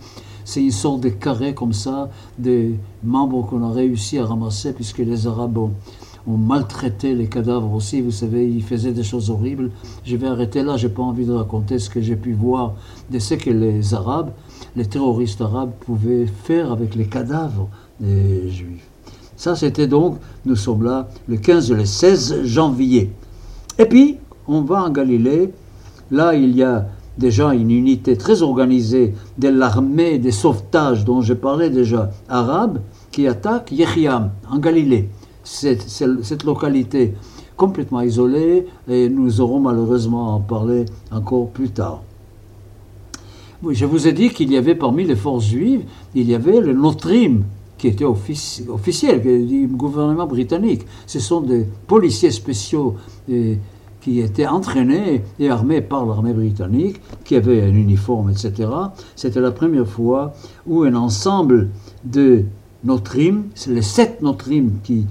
c'est 0.45 0.63
une 0.63 0.71
sorte 0.71 1.01
de 1.01 1.09
carré 1.09 1.55
comme 1.55 1.73
ça, 1.73 2.11
des 2.39 2.75
membres 3.03 3.47
qu'on 3.47 3.63
a 3.63 3.73
réussi 3.73 4.19
à 4.19 4.27
ramasser, 4.27 4.73
puisque 4.73 4.99
les 4.99 5.27
Arabes 5.27 5.57
ont, 5.57 5.73
ont 6.27 6.37
maltraité 6.37 7.15
les 7.15 7.29
cadavres 7.29 7.73
aussi, 7.75 8.01
vous 8.01 8.11
savez, 8.11 8.49
ils 8.49 8.63
faisaient 8.63 8.93
des 8.93 9.03
choses 9.03 9.31
horribles. 9.31 9.71
Je 10.05 10.17
vais 10.17 10.27
arrêter 10.27 10.63
là, 10.63 10.77
j'ai 10.77 10.89
pas 10.89 11.03
envie 11.03 11.27
de 11.27 11.33
raconter 11.33 11.79
ce 11.79 11.91
que 11.91 12.01
j'ai 12.01 12.17
pu 12.17 12.33
voir 12.33 12.75
de 13.11 13.19
ce 13.19 13.35
que 13.35 13.51
les 13.51 13.95
Arabes, 13.95 14.31
les 14.77 14.87
terroristes 14.87 15.41
arabes 15.41 15.73
pouvaient 15.81 16.27
faire 16.27 16.73
avec 16.73 16.95
les 16.95 17.07
cadavres 17.07 17.69
des 18.01 18.49
Juifs. 18.51 18.89
Ça, 19.37 19.57
c'était 19.57 19.87
donc, 19.87 20.19
nous 20.47 20.57
sommes 20.57 20.85
là, 20.85 21.09
le 21.29 21.37
15 21.37 21.71
et 21.71 21.75
le 21.75 21.85
16 21.85 22.45
janvier. 22.45 23.11
Et 23.79 23.87
puis, 23.87 24.19
on 24.47 24.63
va 24.63 24.85
en 24.85 24.91
Galilée. 24.91 25.53
Là, 26.11 26.35
il 26.35 26.57
y 26.57 26.63
a 26.63 26.87
déjà 27.19 27.55
une 27.55 27.71
unité 27.71 28.17
très 28.17 28.43
organisée 28.43 29.15
de 29.39 29.49
l'armée 29.49 30.19
des 30.19 30.31
sauvetages 30.31 31.05
dont 31.05 31.21
je 31.21 31.35
parlais 31.35 31.71
déjà, 31.71 32.11
arabe, 32.29 32.81
qui 33.11 33.27
attaque 33.27 33.73
Yechiam, 33.73 34.31
en 34.51 34.59
Galilée. 34.59 35.09
Cette, 35.43 35.83
cette, 35.83 36.45
localité 36.45 37.15
complètement 37.57 38.01
isolée, 38.01 38.67
et 38.89 39.09
nous 39.09 39.41
aurons 39.41 39.61
malheureusement 39.61 40.31
à 40.31 40.33
en 40.33 40.41
parler 40.41 40.87
encore 41.13 41.49
plus 41.51 41.71
tard. 41.71 42.03
Je 43.71 43.87
vous 43.87 44.07
ai 44.07 44.13
dit 44.13 44.31
qu'il 44.31 44.53
y 44.53 44.57
avait 44.57 44.75
parmi 44.75 45.05
les 45.05 45.17
forces 45.17 45.47
juives, 45.47 45.83
il 46.15 46.29
y 46.29 46.35
avait 46.35 46.61
le 46.61 46.73
Notrim, 46.73 47.45
qui 47.79 47.89
était 47.89 48.05
officiel 48.05 49.21
du 49.23 49.67
gouvernement 49.67 50.27
britannique. 50.27 50.83
Ce 51.07 51.21
sont 51.21 51.41
des 51.41 51.67
policiers 51.87 52.31
spéciaux 52.31 52.97
et, 53.29 53.59
qui 54.01 54.21
étaient 54.21 54.47
entraînés 54.47 55.23
et 55.39 55.49
armés 55.49 55.81
par 55.81 56.05
l'armée 56.05 56.35
britannique, 56.35 57.01
qui 57.25 57.37
avaient 57.37 57.63
un 57.63 57.75
uniforme, 57.75 58.31
etc. 58.31 58.69
C'était 59.17 59.41
la 59.41 59.51
première 59.51 59.89
fois 59.89 60.35
où 60.67 60.83
un 60.83 60.95
ensemble 60.95 61.71
de 62.05 62.45
Notrim, 62.85 63.45
c'est 63.55 63.71
les 63.71 63.83
sept 63.83 64.21
Notrim 64.21 64.73
qui, 64.83 65.07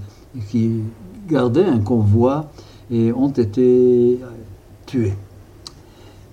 qui 0.50 0.82
gardaient 1.28 1.66
un 1.66 1.80
convoi 1.80 2.52
et 2.92 3.12
ont 3.12 3.32
été 3.32 4.20
tués. 4.86 5.14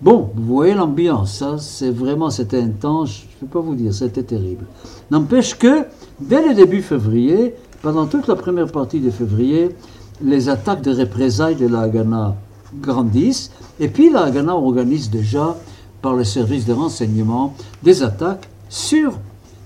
Bon, 0.01 0.31
vous 0.35 0.55
voyez 0.55 0.73
l'ambiance, 0.73 1.35
ça 1.35 1.59
c'est 1.59 1.91
vraiment, 1.91 2.31
c'était 2.31 2.61
intense, 2.61 3.11
je 3.11 3.25
ne 3.25 3.41
peux 3.41 3.59
pas 3.59 3.61
vous 3.61 3.75
dire, 3.75 3.93
c'était 3.93 4.23
terrible. 4.23 4.65
N'empêche 5.11 5.59
que, 5.59 5.85
dès 6.19 6.47
le 6.47 6.55
début 6.55 6.81
février, 6.81 7.55
pendant 7.83 8.07
toute 8.07 8.27
la 8.27 8.35
première 8.35 8.73
partie 8.73 9.01
de 9.01 9.11
février, 9.11 9.77
les 10.23 10.49
attaques 10.49 10.81
de 10.81 10.95
représailles 10.95 11.57
de 11.57 11.67
la 11.67 11.81
Haganah 11.81 12.35
grandissent, 12.81 13.51
et 13.79 13.89
puis 13.89 14.11
la 14.11 14.25
Haganah 14.25 14.57
organise 14.57 15.11
déjà, 15.11 15.57
par 16.01 16.15
le 16.15 16.25
service 16.25 16.65
de 16.65 16.73
renseignement, 16.73 17.55
des 17.83 18.03
attaques 18.03 18.49
sur 18.71 19.19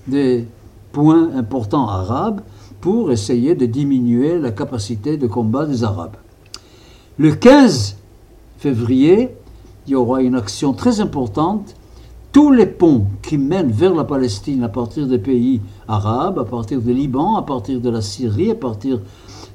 des 0.05 0.45
points 0.91 1.29
importants 1.35 1.87
arabes 1.87 2.41
pour 2.81 3.09
essayer 3.09 3.55
de 3.55 3.65
diminuer 3.65 4.37
la 4.37 4.51
capacité 4.51 5.15
de 5.15 5.27
combat 5.27 5.65
des 5.65 5.83
Arabes. 5.83 6.17
Le 7.17 7.33
15 7.33 7.95
février, 8.57 9.29
il 9.87 9.91
y 9.91 9.95
aura 9.95 10.21
une 10.21 10.35
action 10.35 10.73
très 10.73 10.99
importante. 10.99 11.75
Tous 12.31 12.51
les 12.51 12.65
ponts 12.65 13.05
qui 13.21 13.37
mènent 13.37 13.71
vers 13.71 13.93
la 13.93 14.03
Palestine 14.03 14.63
à 14.63 14.69
partir 14.69 15.07
des 15.07 15.19
pays 15.19 15.61
arabes, 15.87 16.39
à 16.39 16.43
partir 16.43 16.81
du 16.81 16.93
Liban, 16.93 17.37
à 17.37 17.43
partir 17.43 17.79
de 17.79 17.89
la 17.89 18.01
Syrie, 18.01 18.51
à 18.51 18.55
partir 18.55 18.99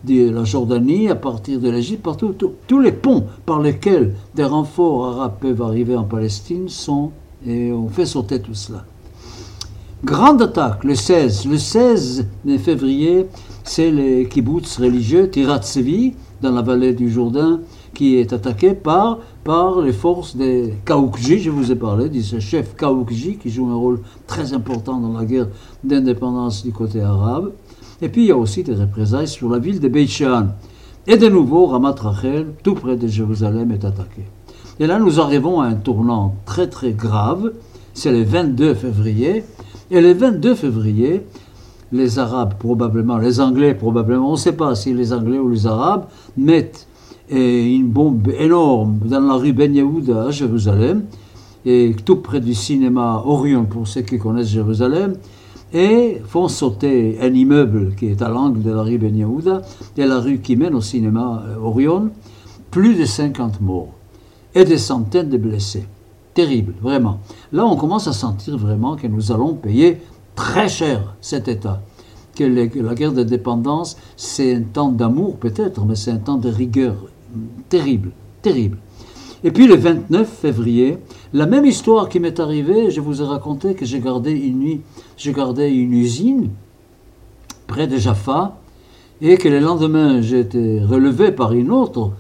de 0.05 0.31
la 0.31 0.45
Jordanie, 0.45 1.09
à 1.09 1.15
partir 1.15 1.61
de 1.61 1.69
l'Égypte, 1.69 2.03
partout, 2.03 2.35
tous 2.67 2.81
les 2.81 2.93
ponts 2.93 3.25
par 3.45 3.61
lesquels 3.61 4.15
des 4.35 4.45
renforts 4.45 5.07
arabes 5.09 5.35
peuvent 5.41 5.61
arriver 5.61 5.97
en 5.97 6.05
Palestine 6.05 6.69
sont, 6.69 7.11
et 7.47 7.71
on 7.71 7.89
fait 7.89 8.07
sauter 8.07 8.41
tout 8.41 8.55
cela. 8.55 8.85
Grande 10.03 10.41
attaque 10.41 10.85
le 10.85 10.95
16. 10.95 11.47
Le 11.47 11.59
16 11.59 12.27
février, 12.59 13.27
c'est 13.65 13.91
les 13.91 14.27
kibbutz 14.27 14.79
religieux 14.79 15.29
Tirat 15.29 15.61
dans 16.41 16.53
la 16.53 16.63
vallée 16.63 16.95
du 16.95 17.11
Jourdain, 17.11 17.61
qui 17.93 18.17
est 18.17 18.33
attaqué 18.33 18.73
par 18.73 19.19
les 19.83 19.93
forces 19.93 20.37
des 20.37 20.75
Kaoukji, 20.85 21.41
je 21.41 21.51
vous 21.51 21.73
ai 21.73 21.75
parlé, 21.75 22.09
de 22.09 22.21
ce 22.21 22.39
chef 22.39 22.77
Kaoukji 22.77 23.37
qui 23.37 23.51
joue 23.51 23.69
un 23.69 23.75
rôle 23.75 24.01
très 24.29 24.53
important 24.53 24.99
dans 24.99 25.13
la 25.13 25.25
guerre 25.25 25.49
d'indépendance 25.83 26.63
du 26.63 26.73
côté 26.73 27.01
arabe. 27.01 27.53
Et 28.01 28.09
puis 28.09 28.23
il 28.23 28.29
y 28.29 28.31
a 28.31 28.37
aussi 28.37 28.63
des 28.63 28.75
représailles 28.75 29.27
sur 29.27 29.49
la 29.49 29.59
ville 29.59 29.81
de 29.81 29.89
Beit 29.89 30.07
Et 31.09 31.17
de 31.17 31.29
nouveau, 31.29 31.67
Ramat 31.67 31.97
Rachel, 32.01 32.47
tout 32.63 32.75
près 32.75 32.97
de 32.97 33.09
Jérusalem, 33.09 33.73
est 33.73 33.85
attaqué. 33.85 34.23
Et 34.79 34.87
là, 34.87 35.01
nous 35.01 35.21
arrivons 35.21 35.61
à 35.61 35.67
un 35.67 35.75
tournant 35.75 36.37
très 36.47 36.69
très 36.69 36.93
grave. 36.93 37.53
C'est 37.93 38.13
le 38.13 38.23
22 38.23 38.75
février. 38.75 39.45
Et 39.91 40.01
le 40.01 40.13
22 40.13 40.55
février, 40.55 41.27
les 41.91 42.21
Arabes, 42.21 42.55
probablement, 42.57 43.19
les 43.19 43.41
Anglais, 43.41 43.75
probablement, 43.75 44.29
on 44.29 44.33
ne 44.33 44.37
sait 44.37 44.53
pas 44.53 44.77
si 44.77 44.95
les 44.95 45.13
Anglais 45.13 45.41
ou 45.41 45.49
les 45.49 45.67
Arabes, 45.67 46.05
mettent 46.37 46.87
et 47.31 47.75
une 47.75 47.89
bombe 47.89 48.29
énorme 48.39 48.99
dans 49.05 49.21
la 49.21 49.35
rue 49.35 49.53
Ben 49.53 49.75
Yehuda 49.75 50.25
à 50.25 50.31
Jérusalem, 50.31 51.05
et 51.65 51.95
tout 52.05 52.17
près 52.17 52.41
du 52.41 52.55
cinéma 52.55 53.23
Orion 53.25 53.65
pour 53.65 53.87
ceux 53.87 54.01
qui 54.01 54.19
connaissent 54.19 54.49
Jérusalem, 54.49 55.15
et 55.73 56.21
font 56.27 56.49
sauter 56.49 57.19
un 57.23 57.33
immeuble 57.33 57.95
qui 57.95 58.07
est 58.07 58.21
à 58.23 58.29
l'angle 58.29 58.63
de 58.63 58.73
la 58.73 58.83
rue 58.83 58.99
Ben 58.99 59.17
Yehuda 59.17 59.63
et 59.97 60.05
la 60.05 60.19
rue 60.19 60.41
qui 60.41 60.57
mène 60.57 60.75
au 60.75 60.81
cinéma 60.81 61.45
euh, 61.47 61.63
Orion, 61.63 62.11
plus 62.73 62.97
de 62.97 63.05
50 63.05 63.61
morts 63.61 63.93
et 64.55 64.65
des 64.65 64.79
centaines 64.79 65.29
de 65.29 65.37
blessés. 65.37 65.87
Terrible, 66.35 66.75
vraiment. 66.83 67.21
Là, 67.53 67.65
on 67.65 67.77
commence 67.77 68.09
à 68.09 68.13
sentir 68.13 68.57
vraiment 68.59 68.97
que 68.97 69.07
nous 69.07 69.31
allons 69.31 69.55
payer 69.55 69.99
très 70.35 70.69
cher 70.69 71.15
cet 71.21 71.47
État 71.47 71.81
que 72.35 72.81
la 72.81 72.95
guerre 72.95 73.13
de 73.13 73.23
dépendance, 73.23 73.97
c'est 74.17 74.55
un 74.55 74.63
temps 74.63 74.93
d'amour 74.93 75.37
peut-être, 75.37 75.85
mais 75.85 75.95
c'est 75.95 76.11
un 76.11 76.19
temps 76.19 76.39
de 76.39 76.49
rigueur 76.49 76.95
terrible, 77.71 78.11
terrible. 78.43 78.77
Et 79.43 79.51
puis 79.51 79.67
le 79.67 79.77
29 79.77 80.29
février, 80.29 80.99
la 81.33 81.47
même 81.47 81.65
histoire 81.65 82.11
qui 82.11 82.21
m'est 82.21 82.39
arrivée, 82.39 82.91
je 82.91 83.01
vous 83.01 83.23
ai 83.23 83.25
raconté 83.25 83.75
que 83.75 83.87
j'ai 83.87 84.01
gardé 84.01 84.33
une 84.33 84.59
nuit, 84.59 84.81
j'ai 85.17 85.33
gardé 85.33 85.69
une 85.69 85.95
usine 85.95 86.51
près 87.67 87.87
de 87.87 87.97
Jaffa, 87.97 88.59
et 89.23 89.39
que 89.39 89.49
le 89.49 89.61
lendemain 89.61 90.21
j'ai 90.21 90.41
été 90.41 90.83
relevé 90.85 91.33
par 91.33 91.53
une 91.53 91.71
autre, 91.71 92.13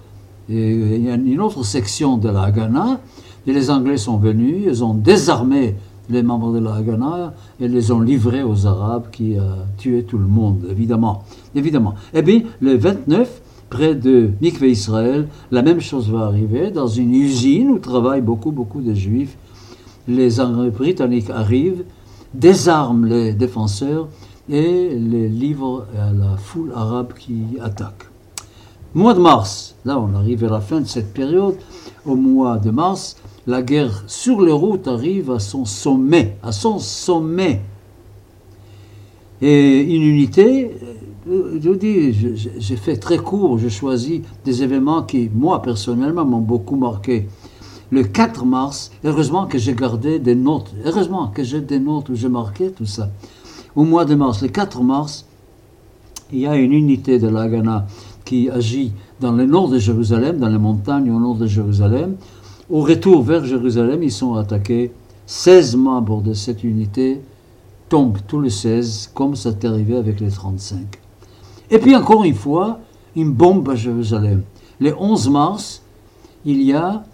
une 0.48 1.40
autre 1.40 1.62
section 1.62 2.16
de 2.16 2.30
la 2.30 2.44
Haganah, 2.44 3.00
et 3.46 3.52
les 3.52 3.70
Anglais 3.70 3.98
sont 3.98 4.16
venus, 4.16 4.64
ils 4.66 4.84
ont 4.84 4.94
désarmé 4.94 5.74
les 6.08 6.22
membres 6.22 6.52
de 6.52 6.58
la 6.58 6.74
Haganah 6.74 7.34
et 7.60 7.68
les 7.68 7.92
ont 7.92 8.00
livrés 8.00 8.42
aux 8.42 8.66
Arabes 8.66 9.10
qui 9.12 9.36
ont 9.38 9.66
tué 9.76 10.02
tout 10.04 10.18
le 10.18 10.26
monde, 10.26 10.66
évidemment. 10.70 11.22
évidemment. 11.54 11.94
Eh 12.14 12.22
bien, 12.22 12.42
le 12.60 12.76
29, 12.76 13.42
près 13.70 13.94
de 13.94 14.30
Mikve 14.42 14.64
Israël, 14.64 15.28
la 15.50 15.62
même 15.62 15.80
chose 15.80 16.10
va 16.10 16.26
arriver 16.26 16.70
dans 16.70 16.88
une 16.88 17.14
usine 17.14 17.70
où 17.70 17.78
travaillent 17.78 18.20
beaucoup, 18.20 18.50
beaucoup 18.50 18.82
de 18.82 18.92
juifs. 18.92 19.38
Les 20.08 20.38
Britanniques 20.76 21.30
arrivent, 21.30 21.84
désarment 22.34 23.06
les 23.06 23.32
défenseurs 23.32 24.08
et 24.50 24.90
les 24.90 25.28
livrent 25.28 25.86
à 25.96 26.12
la 26.12 26.36
foule 26.36 26.72
arabe 26.74 27.12
qui 27.16 27.42
attaque. 27.62 28.08
Mois 28.92 29.14
de 29.14 29.20
mars, 29.20 29.76
là 29.84 30.00
on 30.00 30.14
arrive 30.16 30.44
à 30.44 30.48
la 30.48 30.60
fin 30.60 30.80
de 30.80 30.86
cette 30.86 31.14
période, 31.14 31.54
au 32.04 32.16
mois 32.16 32.58
de 32.58 32.70
mars, 32.70 33.16
la 33.46 33.62
guerre 33.62 34.02
sur 34.08 34.42
les 34.42 34.52
routes 34.52 34.88
arrive 34.88 35.30
à 35.30 35.38
son 35.38 35.64
sommet, 35.64 36.36
à 36.42 36.50
son 36.50 36.80
sommet. 36.80 37.60
Et 39.40 39.80
une 39.80 40.02
unité 40.02 40.72
je 41.26 41.68
vous 41.68 41.76
dis, 41.76 42.12
j'ai 42.58 42.76
fait 42.76 42.96
très 42.96 43.18
court, 43.18 43.58
j'ai 43.58 43.70
choisi 43.70 44.22
des 44.44 44.62
événements 44.62 45.02
qui, 45.02 45.30
moi, 45.34 45.60
personnellement, 45.60 46.24
m'ont 46.24 46.40
beaucoup 46.40 46.76
marqué. 46.76 47.28
Le 47.90 48.04
4 48.04 48.44
mars, 48.44 48.90
heureusement 49.04 49.46
que 49.46 49.58
j'ai 49.58 49.74
gardé 49.74 50.18
des 50.18 50.34
notes, 50.34 50.72
heureusement 50.84 51.28
que 51.28 51.42
j'ai 51.42 51.60
des 51.60 51.80
notes 51.80 52.08
où 52.08 52.14
j'ai 52.14 52.28
marqué 52.28 52.70
tout 52.70 52.86
ça. 52.86 53.10
Au 53.74 53.84
mois 53.84 54.04
de 54.04 54.14
mars, 54.14 54.42
le 54.42 54.48
4 54.48 54.82
mars, 54.82 55.26
il 56.32 56.40
y 56.40 56.46
a 56.46 56.56
une 56.56 56.72
unité 56.72 57.18
de 57.18 57.28
l'Agana 57.28 57.86
qui 58.24 58.48
agit 58.48 58.92
dans 59.20 59.32
le 59.32 59.44
nord 59.44 59.68
de 59.68 59.78
Jérusalem, 59.78 60.38
dans 60.38 60.48
les 60.48 60.58
montagnes 60.58 61.10
au 61.10 61.18
nord 61.18 61.34
de 61.34 61.46
Jérusalem, 61.46 62.16
Au 62.70 62.82
retour 62.82 63.24
vers 63.24 63.44
Jérusalem, 63.44 64.00
ils 64.04 64.12
sont 64.12 64.34
attaqués. 64.34 64.92
16 65.26 65.74
membres 65.74 66.22
de 66.22 66.34
cette 66.34 66.62
unité 66.62 67.20
tombent 67.88 68.18
tous 68.28 68.40
les 68.40 68.50
16, 68.50 69.10
comme 69.12 69.34
ça 69.34 69.50
est 69.50 69.64
arrivé 69.64 69.96
avec 69.96 70.20
les 70.20 70.30
35. 70.30 71.00
Et 71.70 71.78
puis 71.78 71.94
encore 71.94 72.24
une 72.24 72.34
fois, 72.34 72.80
une 73.16 73.32
bombe 73.32 73.68
à 73.68 73.74
Jérusalem. 73.74 74.42
Le 74.80 74.94
11 74.98 75.30
mars, 75.30 75.82
il 76.44 76.62
y 76.62 76.72
a 76.72 77.04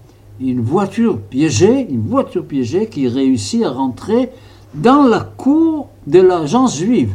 une 0.40 0.60
voiture 0.60 1.18
piégée, 1.18 1.86
une 1.90 2.06
voiture 2.06 2.44
piégée 2.44 2.88
qui 2.88 3.08
réussit 3.08 3.64
à 3.64 3.70
rentrer 3.70 4.30
dans 4.74 5.04
la 5.04 5.20
cour 5.20 5.88
de 6.06 6.20
l'agence 6.20 6.78
juive. 6.78 7.14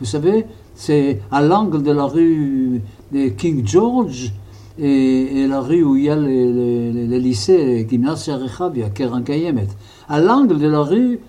Vous 0.00 0.06
savez, 0.06 0.46
c'est 0.74 1.20
à 1.30 1.40
l'angle 1.40 1.82
de 1.82 1.92
la 1.92 2.04
rue 2.04 2.82
de 3.12 3.28
King 3.28 3.66
George 3.66 4.32
et, 4.78 5.46
la 5.46 5.60
rue 5.60 5.82
où 5.82 5.96
il 5.96 6.04
y 6.04 6.10
a 6.10 6.16
le, 6.16 7.18
lycée 7.18 7.86
Gymnasia 7.88 8.36
Rechavia, 8.36 8.90
Keren 8.90 9.24
Kayemet. 9.24 9.68
À 10.08 10.20
l'angle 10.20 10.58
de 10.58 10.68
la 10.68 10.80
rue 10.80 11.20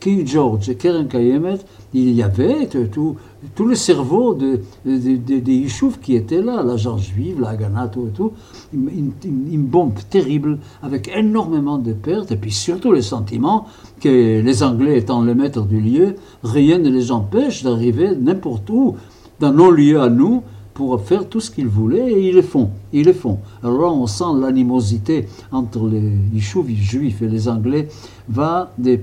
King 0.00 0.26
George 0.26 0.68
et 0.68 0.74
Keren 0.74 1.08
Kayemet, 1.08 1.58
il 1.94 2.10
y 2.12 2.22
avait 2.22 2.66
tout, 2.66 3.16
tout 3.54 3.66
le 3.66 3.74
cerveau 3.74 4.34
des 4.34 4.60
de, 4.84 5.16
de, 5.16 6.00
qui 6.00 6.16
étaient 6.16 6.42
là, 6.42 6.62
l'agence 6.62 7.02
juive, 7.02 7.40
la 7.40 7.50
Haganah, 7.50 7.88
tout 7.88 8.06
et 8.08 8.10
tout, 8.10 8.32
une, 8.72 9.62
bombe 9.62 9.94
terrible 10.10 10.58
avec 10.82 11.08
énormément 11.08 11.78
de 11.78 11.92
pertes 11.92 12.32
et 12.32 12.36
puis 12.36 12.50
surtout 12.50 12.92
le 12.92 13.02
sentiment 13.02 13.66
que 14.00 14.40
les 14.40 14.62
Anglais 14.62 14.98
étant 14.98 15.22
les 15.22 15.34
maîtres 15.34 15.66
du 15.66 15.80
lieu, 15.80 16.16
rien 16.42 16.78
ne 16.78 16.90
les 16.90 17.12
empêche 17.12 17.62
d'arriver 17.62 18.16
n'importe 18.16 18.68
où, 18.70 18.96
dans 19.40 19.52
nos 19.52 19.70
lieux 19.70 20.00
à 20.00 20.08
nous, 20.08 20.42
pour 20.74 21.00
faire 21.00 21.28
tout 21.28 21.40
ce 21.40 21.50
qu'ils 21.50 21.66
voulaient 21.66 22.12
et 22.12 22.28
ils 22.28 22.34
le 22.34 22.42
font. 22.42 22.70
Ils 22.92 23.06
le 23.06 23.12
font. 23.12 23.38
Alors 23.64 23.80
là, 23.80 23.88
on 23.88 24.06
sent 24.06 24.32
l'animosité 24.40 25.26
entre 25.50 25.88
les 25.88 26.38
juifs 26.38 27.20
et 27.20 27.28
les 27.28 27.48
Anglais 27.48 27.88
va 28.28 28.72
de 28.78 29.00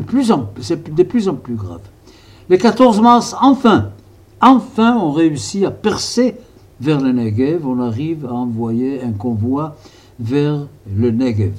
plus 0.00 0.30
en 0.30 1.34
plus 1.34 1.54
grave. 1.54 1.80
Le 2.50 2.56
14 2.56 3.02
mars, 3.02 3.36
enfin, 3.42 3.90
enfin, 4.40 4.96
on 4.96 5.12
réussit 5.12 5.64
à 5.64 5.70
percer 5.70 6.36
vers 6.80 6.98
le 6.98 7.12
Negev. 7.12 7.66
On 7.66 7.78
arrive 7.78 8.24
à 8.24 8.32
envoyer 8.32 9.02
un 9.02 9.12
convoi 9.12 9.76
vers 10.18 10.66
le 10.90 11.10
Negev. 11.10 11.52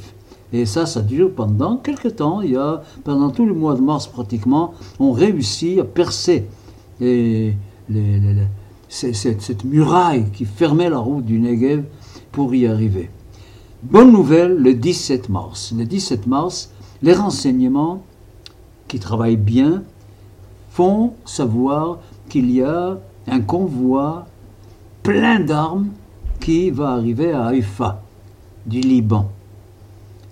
Et 0.52 0.66
ça, 0.66 0.88
ça 0.88 1.02
dure 1.02 1.32
pendant 1.32 1.78
quelques 1.78 2.16
temps. 2.16 2.42
Y 2.42 2.56
a, 2.56 2.82
pendant 3.04 3.30
tout 3.30 3.46
le 3.46 3.54
mois 3.54 3.76
de 3.76 3.82
mars 3.82 4.08
pratiquement, 4.08 4.74
on 5.00 5.12
réussit 5.12 5.78
à 5.80 5.84
percer 5.84 6.48
cette, 8.90 9.42
cette, 9.42 9.64
muraille 9.64 10.26
qui 10.34 10.46
fermait 10.46 10.90
la 10.90 10.98
route 10.98 11.24
du 11.24 11.40
Negev 11.40 11.84
pour 12.32 12.56
y 12.56 12.66
arriver. 12.66 13.12
Bonne 13.84 14.12
nouvelle, 14.12 14.56
le 14.56 14.74
17 14.74 15.30
mars. 15.30 15.72
Le 15.78 15.86
17 15.86 16.26
mars, 16.26 16.72
les 17.04 17.14
renseignements 17.14 18.02
qui 18.88 18.98
travaillent 18.98 19.38
bien 19.38 19.84
font 20.80 21.12
savoir 21.26 22.00
qu'il 22.30 22.50
y 22.50 22.62
a 22.64 22.98
un 23.28 23.42
convoi 23.42 24.28
plein 25.04 25.42
d'armes 25.42 25.90
qui 26.40 26.70
va 26.70 26.92
arriver 26.92 27.34
à 27.34 27.48
Haïfa, 27.48 28.02
du 28.66 28.80
Liban. 28.80 29.30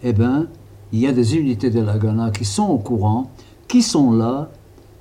Eh 0.03 0.13
bien, 0.13 0.47
il 0.93 0.99
y 1.01 1.07
a 1.07 1.12
des 1.12 1.36
unités 1.36 1.69
de 1.69 1.81
la 1.81 1.97
Ghana 1.97 2.31
qui 2.31 2.45
sont 2.45 2.63
au 2.63 2.77
courant, 2.77 3.29
qui 3.67 3.81
sont 3.81 4.13
là, 4.13 4.49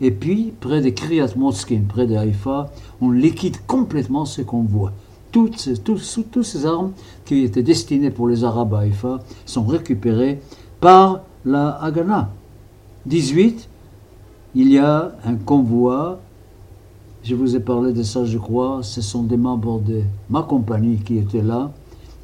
et 0.01 0.11
puis, 0.11 0.53
près 0.59 0.81
de 0.81 0.91
Kriyat 0.91 1.37
Moskin, 1.37 1.83
près 1.89 2.09
de 2.09 2.17
Haïfa, 2.17 2.73
on 3.01 3.13
liquide 3.13 3.59
complètement 3.69 4.25
ce 4.25 4.43
convoi. 4.43 4.91
Toutes 5.31 5.61
ces, 5.61 5.79
toutes 5.79 6.43
ces 6.43 6.67
armes 6.67 6.91
qui 7.25 7.45
étaient 7.45 7.63
destinées 7.63 8.11
pour 8.11 8.27
les 8.27 8.43
Arabes 8.43 8.75
à 8.75 8.81
Haïfa 8.81 9.21
sont 9.45 9.65
récupérées 9.65 10.41
par 10.81 11.21
la 11.45 11.69
Haganah. 11.81 12.31
18, 13.07 13.69
il 14.57 14.73
y 14.73 14.79
a 14.79 15.13
un 15.27 15.35
convoi, 15.35 16.19
je 17.23 17.35
vous 17.35 17.57
ai 17.57 17.61
parlé 17.61 17.93
de 17.93 18.03
ça, 18.03 18.25
je 18.25 18.39
crois, 18.39 18.83
ce 18.83 19.03
sont 19.03 19.23
des 19.23 19.37
membres 19.37 19.81
de 19.81 20.01
ma 20.31 20.43
compagnie 20.43 20.97
qui 20.97 21.19
étaient 21.19 21.43
là, 21.43 21.73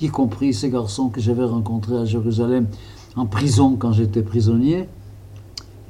y 0.01 0.09
compris 0.09 0.55
ces 0.55 0.71
garçons 0.71 1.11
que 1.11 1.21
j'avais 1.21 1.45
rencontrés 1.45 1.99
à 1.99 2.07
Jérusalem 2.07 2.69
en 3.17 3.27
prison 3.27 3.77
quand 3.79 3.93
j'étais 3.93 4.23
prisonnier. 4.23 4.89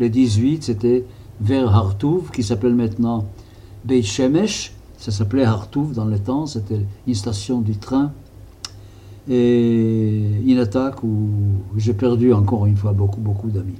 Le 0.00 0.08
18, 0.08 0.64
c'était 0.64 1.04
vers 1.40 1.72
Hartouv, 1.76 2.32
qui 2.32 2.42
s'appelle 2.42 2.74
maintenant 2.74 3.24
Beit 3.84 4.02
Shemesh. 4.02 4.74
Ça 4.98 5.12
s'appelait 5.12 5.44
Hartouv 5.44 5.94
dans 5.94 6.06
le 6.06 6.18
temps, 6.18 6.46
c'était 6.46 6.84
une 7.06 7.14
station 7.14 7.60
du 7.60 7.76
train. 7.76 8.10
Et 9.28 10.24
une 10.44 10.58
attaque 10.58 11.04
où 11.04 11.28
j'ai 11.76 11.94
perdu 11.94 12.32
encore 12.32 12.66
une 12.66 12.76
fois 12.76 12.90
beaucoup, 12.90 13.20
beaucoup 13.20 13.48
d'amis. 13.48 13.78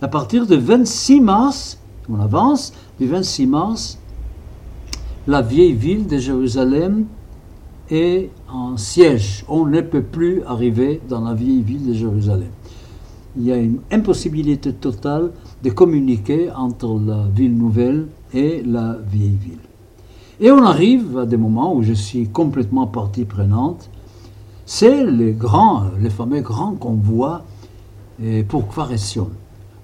À 0.00 0.06
partir 0.06 0.46
du 0.46 0.56
26 0.56 1.20
mars, 1.20 1.78
on 2.10 2.20
avance, 2.20 2.72
du 2.98 3.06
26 3.06 3.46
mars, 3.46 3.98
la 5.26 5.42
vieille 5.42 5.74
ville 5.74 6.06
de 6.06 6.18
Jérusalem 6.18 7.06
est 7.90 8.30
en 8.50 8.76
siège. 8.76 9.44
On 9.48 9.66
ne 9.66 9.80
peut 9.80 10.02
plus 10.02 10.42
arriver 10.44 11.00
dans 11.08 11.20
la 11.20 11.34
vieille 11.34 11.62
ville 11.62 11.86
de 11.86 11.94
Jérusalem 11.94 12.50
il 13.38 13.44
y 13.44 13.52
a 13.52 13.56
une 13.56 13.78
impossibilité 13.90 14.72
totale 14.72 15.30
de 15.62 15.70
communiquer 15.70 16.50
entre 16.50 16.98
la 16.98 17.28
ville 17.34 17.56
nouvelle 17.56 18.08
et 18.34 18.62
la 18.62 18.96
vieille 19.10 19.38
ville. 19.40 19.58
Et 20.40 20.50
on 20.50 20.62
arrive 20.62 21.18
à 21.18 21.26
des 21.26 21.36
moments 21.36 21.74
où 21.74 21.82
je 21.82 21.92
suis 21.92 22.28
complètement 22.28 22.86
partie 22.86 23.24
prenante. 23.24 23.90
C'est 24.66 25.04
les 25.04 25.32
grands, 25.32 25.84
les 26.00 26.10
fameux 26.10 26.40
grands 26.40 26.74
convois 26.74 27.44
pour 28.48 28.68
Kvaresion. 28.68 29.30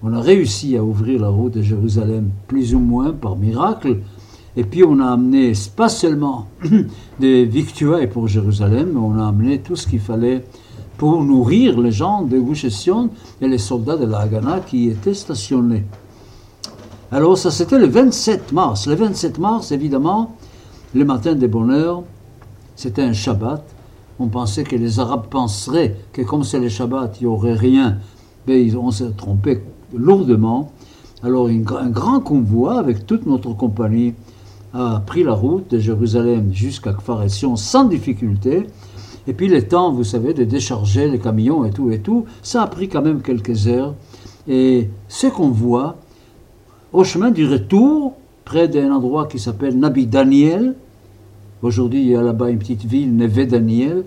On 0.06 0.12
a 0.12 0.20
réussi 0.20 0.76
à 0.76 0.84
ouvrir 0.84 1.22
la 1.22 1.30
route 1.30 1.54
de 1.54 1.62
Jérusalem 1.62 2.28
plus 2.46 2.74
ou 2.74 2.78
moins 2.78 3.12
par 3.12 3.36
miracle. 3.36 4.00
Et 4.54 4.62
puis 4.62 4.84
on 4.84 5.00
a 5.00 5.06
amené 5.06 5.54
pas 5.74 5.88
seulement 5.88 6.46
des 7.20 7.46
victuailles 7.46 8.08
pour 8.08 8.28
Jérusalem, 8.28 8.90
mais 8.92 9.00
on 9.00 9.18
a 9.18 9.26
amené 9.26 9.60
tout 9.60 9.76
ce 9.76 9.86
qu'il 9.86 10.00
fallait 10.00 10.44
pour 10.98 11.24
nourrir 11.24 11.80
les 11.80 11.90
gens 11.90 12.20
de 12.20 12.38
Gush 12.38 12.66
et 12.66 13.48
les 13.48 13.56
soldats 13.56 13.96
de 13.96 14.04
la 14.04 14.18
Haganah 14.18 14.60
qui 14.60 14.90
étaient 14.90 15.14
stationnés. 15.14 15.84
Alors 17.10 17.38
ça 17.38 17.50
c'était 17.50 17.78
le 17.78 17.86
27 17.86 18.52
mars. 18.52 18.86
Le 18.86 18.96
27 18.96 19.38
mars, 19.38 19.72
évidemment, 19.72 20.36
le 20.94 21.06
matin 21.06 21.34
des 21.34 21.48
bonheurs, 21.48 22.02
c'était 22.76 23.02
un 23.02 23.14
Shabbat. 23.14 23.64
On 24.18 24.28
pensait 24.28 24.64
que 24.64 24.76
les 24.76 25.00
Arabes 25.00 25.28
penseraient 25.30 25.96
que 26.12 26.20
comme 26.20 26.44
c'est 26.44 26.60
le 26.60 26.68
Shabbat, 26.68 27.22
il 27.22 27.24
n'y 27.24 27.32
aurait 27.32 27.54
rien. 27.54 27.96
Mais 28.46 28.76
ont 28.76 28.90
s'est 28.90 29.10
trompé 29.16 29.62
lourdement. 29.96 30.72
Alors 31.22 31.48
un 31.48 31.90
grand 31.90 32.20
convoi 32.20 32.78
avec 32.78 33.06
toute 33.06 33.26
notre 33.26 33.54
compagnie 33.54 34.14
a 34.74 35.02
pris 35.06 35.22
la 35.22 35.32
route 35.32 35.70
de 35.70 35.78
Jérusalem 35.78 36.52
jusqu'à 36.52 36.92
Kfar 36.92 37.22
sans 37.56 37.84
difficulté. 37.84 38.66
Et 39.26 39.32
puis 39.32 39.48
le 39.48 39.66
temps, 39.66 39.92
vous 39.92 40.04
savez, 40.04 40.34
de 40.34 40.44
décharger 40.44 41.08
les 41.08 41.18
camions 41.18 41.64
et 41.64 41.70
tout 41.70 41.90
et 41.90 42.00
tout, 42.00 42.24
ça 42.42 42.62
a 42.62 42.66
pris 42.66 42.88
quand 42.88 43.00
même 43.00 43.22
quelques 43.22 43.68
heures. 43.68 43.94
Et 44.48 44.90
ce 45.08 45.28
qu'on 45.28 45.48
voit, 45.48 45.96
au 46.92 47.04
chemin 47.04 47.30
du 47.30 47.46
retour, 47.46 48.14
près 48.44 48.68
d'un 48.68 48.92
endroit 48.92 49.26
qui 49.26 49.38
s'appelle 49.38 49.78
Nabi 49.78 50.06
Daniel, 50.06 50.74
aujourd'hui 51.62 52.02
il 52.02 52.08
y 52.08 52.16
a 52.16 52.22
là-bas 52.22 52.50
une 52.50 52.58
petite 52.58 52.84
ville, 52.84 53.16
Neve 53.16 53.46
Daniel, 53.46 54.04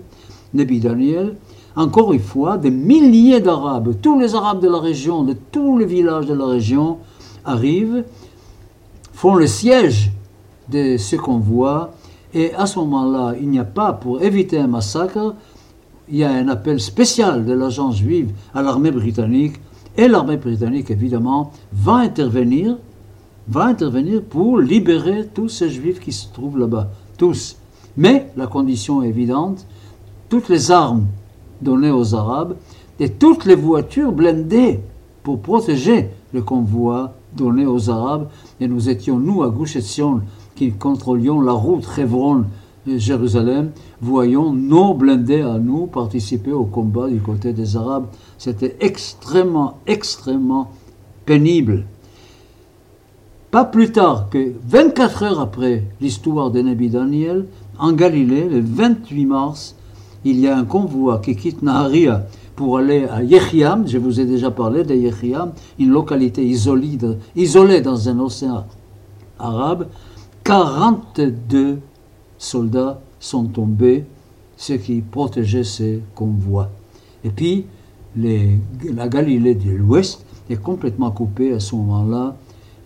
Nabi 0.54 0.78
Daniel, 0.78 1.34
encore 1.78 2.12
une 2.12 2.20
fois, 2.20 2.58
des 2.58 2.72
milliers 2.72 3.40
d'Arabes, 3.40 3.94
tous 4.02 4.18
les 4.18 4.34
Arabes 4.34 4.60
de 4.60 4.68
la 4.68 4.80
région, 4.80 5.22
de 5.22 5.36
tous 5.52 5.78
les 5.78 5.86
villages 5.86 6.26
de 6.26 6.34
la 6.34 6.46
région, 6.46 6.98
arrivent, 7.44 8.04
font 9.12 9.36
le 9.36 9.46
siège 9.46 10.10
de 10.68 10.96
ce 10.96 11.14
qu'on 11.14 11.38
voit, 11.38 11.92
et 12.34 12.52
à 12.54 12.66
ce 12.66 12.80
moment-là, 12.80 13.34
il 13.40 13.48
n'y 13.48 13.60
a 13.60 13.64
pas, 13.64 13.92
pour 13.92 14.20
éviter 14.22 14.58
un 14.58 14.66
massacre, 14.66 15.36
il 16.08 16.16
y 16.16 16.24
a 16.24 16.30
un 16.30 16.48
appel 16.48 16.80
spécial 16.80 17.44
de 17.44 17.52
l'agence 17.52 17.98
juive 17.98 18.32
à 18.54 18.62
l'armée 18.62 18.90
britannique. 18.90 19.60
Et 19.96 20.08
l'armée 20.08 20.36
britannique, 20.36 20.90
évidemment, 20.90 21.52
va 21.72 21.94
intervenir, 21.94 22.76
va 23.46 23.66
intervenir 23.66 24.22
pour 24.24 24.58
libérer 24.58 25.28
tous 25.32 25.48
ces 25.48 25.70
juifs 25.70 26.00
qui 26.00 26.12
se 26.12 26.26
trouvent 26.32 26.58
là-bas. 26.58 26.88
Tous. 27.16 27.56
Mais 27.96 28.32
la 28.36 28.48
condition 28.48 29.00
est 29.00 29.08
évidente, 29.08 29.64
toutes 30.28 30.48
les 30.48 30.72
armes 30.72 31.06
données 31.62 31.90
aux 31.90 32.14
Arabes 32.14 32.56
et 33.00 33.10
toutes 33.10 33.44
les 33.44 33.54
voitures 33.54 34.12
blindées 34.12 34.80
pour 35.22 35.40
protéger 35.40 36.10
le 36.32 36.42
convoi 36.42 37.14
donné 37.36 37.66
aux 37.66 37.90
Arabes. 37.90 38.28
Et 38.60 38.68
nous 38.68 38.88
étions, 38.88 39.18
nous, 39.18 39.42
à 39.42 39.50
Gush 39.50 39.78
qui 40.56 40.72
contrôlions 40.72 41.40
la 41.40 41.52
route 41.52 41.86
Hebron-Jérusalem, 41.96 43.70
voyons 44.00 44.52
nos 44.52 44.94
blindés 44.94 45.42
à 45.42 45.58
nous 45.58 45.86
participer 45.86 46.52
au 46.52 46.64
combat 46.64 47.08
du 47.08 47.20
côté 47.20 47.52
des 47.52 47.76
Arabes. 47.76 48.06
C'était 48.38 48.76
extrêmement, 48.80 49.78
extrêmement 49.86 50.70
pénible. 51.24 51.84
Pas 53.50 53.64
plus 53.64 53.92
tard 53.92 54.28
que 54.30 54.52
24 54.66 55.22
heures 55.22 55.40
après 55.40 55.84
l'histoire 56.00 56.50
de 56.50 56.60
Nabi 56.60 56.90
Daniel, 56.90 57.46
en 57.78 57.92
Galilée, 57.92 58.48
le 58.48 58.60
28 58.60 59.24
mars, 59.24 59.74
il 60.24 60.40
y 60.40 60.48
a 60.48 60.56
un 60.56 60.64
convoi 60.64 61.20
qui 61.20 61.36
quitte 61.36 61.62
Naharia 61.62 62.26
pour 62.56 62.78
aller 62.78 63.04
à 63.04 63.22
Yechiam. 63.22 63.86
Je 63.86 63.98
vous 63.98 64.20
ai 64.20 64.24
déjà 64.24 64.50
parlé 64.50 64.84
de 64.84 64.94
Yechiam, 64.94 65.52
une 65.78 65.90
localité 65.90 66.44
isolée, 66.44 67.80
dans 67.80 68.08
un 68.08 68.18
océan 68.18 68.66
arabe. 69.38 69.88
42 70.44 71.78
soldats 72.38 73.00
sont 73.20 73.44
tombés, 73.44 74.04
ce 74.56 74.72
qui 74.72 75.00
protégeait 75.00 75.64
ces 75.64 76.02
convois. 76.14 76.70
Et 77.22 77.30
puis, 77.30 77.66
la 78.16 79.08
Galilée 79.08 79.54
de 79.54 79.70
l'Ouest 79.70 80.24
est 80.50 80.60
complètement 80.60 81.10
coupée 81.10 81.52
à 81.52 81.60
ce 81.60 81.74
moment-là. 81.76 82.36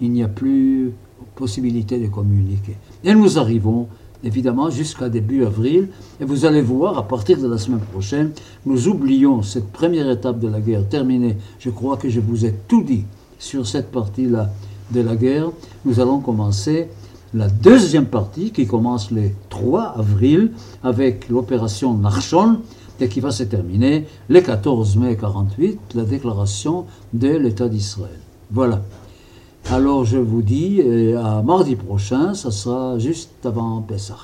Il 0.01 0.11
n'y 0.11 0.23
a 0.23 0.29
plus 0.29 0.92
possibilité 1.35 1.99
de 1.99 2.09
communiquer. 2.09 2.77
Et 3.05 3.14
nous 3.14 3.38
arrivons 3.38 3.88
évidemment 4.25 4.71
jusqu'à 4.71 5.09
début 5.09 5.45
avril. 5.45 5.89
Et 6.21 6.25
vous 6.25 6.45
allez 6.45 6.63
voir, 6.63 6.99
à 6.99 7.07
partir 7.07 7.39
de 7.39 7.47
la 7.47 7.59
semaine 7.59 7.81
prochaine, 7.81 8.31
nous 8.67 8.89
oublions 8.89 9.43
cette 9.43 9.71
première 9.71 10.11
étape 10.11 10.39
de 10.39 10.49
la 10.49 10.61
guerre 10.61 10.89
terminée. 10.89 11.37
Je 11.59 11.71
crois 11.71 11.97
que 11.97 12.09
je 12.09 12.21
vous 12.21 12.45
ai 12.45 12.55
tout 12.69 12.83
dit 12.83 13.05
sur 13.39 13.67
cette 13.67 13.91
partie-là 13.91 14.51
de 14.91 15.01
la 15.01 15.17
guerre. 15.17 15.51
Nous 15.85 16.01
allons 16.01 16.21
commencer 16.21 16.89
la 17.35 17.49
deuxième 17.49 18.07
partie 18.07 18.51
qui 18.51 18.67
commence 18.67 19.11
le 19.11 19.31
3 19.49 19.95
avril 19.99 20.53
avec 20.83 21.29
l'opération 21.29 21.95
Narshon 21.95 22.59
et 23.01 23.09
qui 23.09 23.21
va 23.21 23.31
se 23.31 23.43
terminer 23.43 24.07
le 24.29 24.41
14 24.41 24.97
mai 24.97 25.17
48, 25.17 25.81
la 25.95 26.05
déclaration 26.05 26.87
de 27.13 27.29
l'État 27.29 27.69
d'Israël. 27.69 28.19
Voilà. 28.51 28.83
Alors 29.70 30.05
je 30.05 30.18
vous 30.18 30.42
dis 30.42 30.83
à 31.16 31.42
mardi 31.42 31.77
prochain, 31.77 32.35
ça 32.35 32.51
sera 32.51 32.98
juste 32.98 33.31
avant 33.44 33.81
Pessah. 33.81 34.18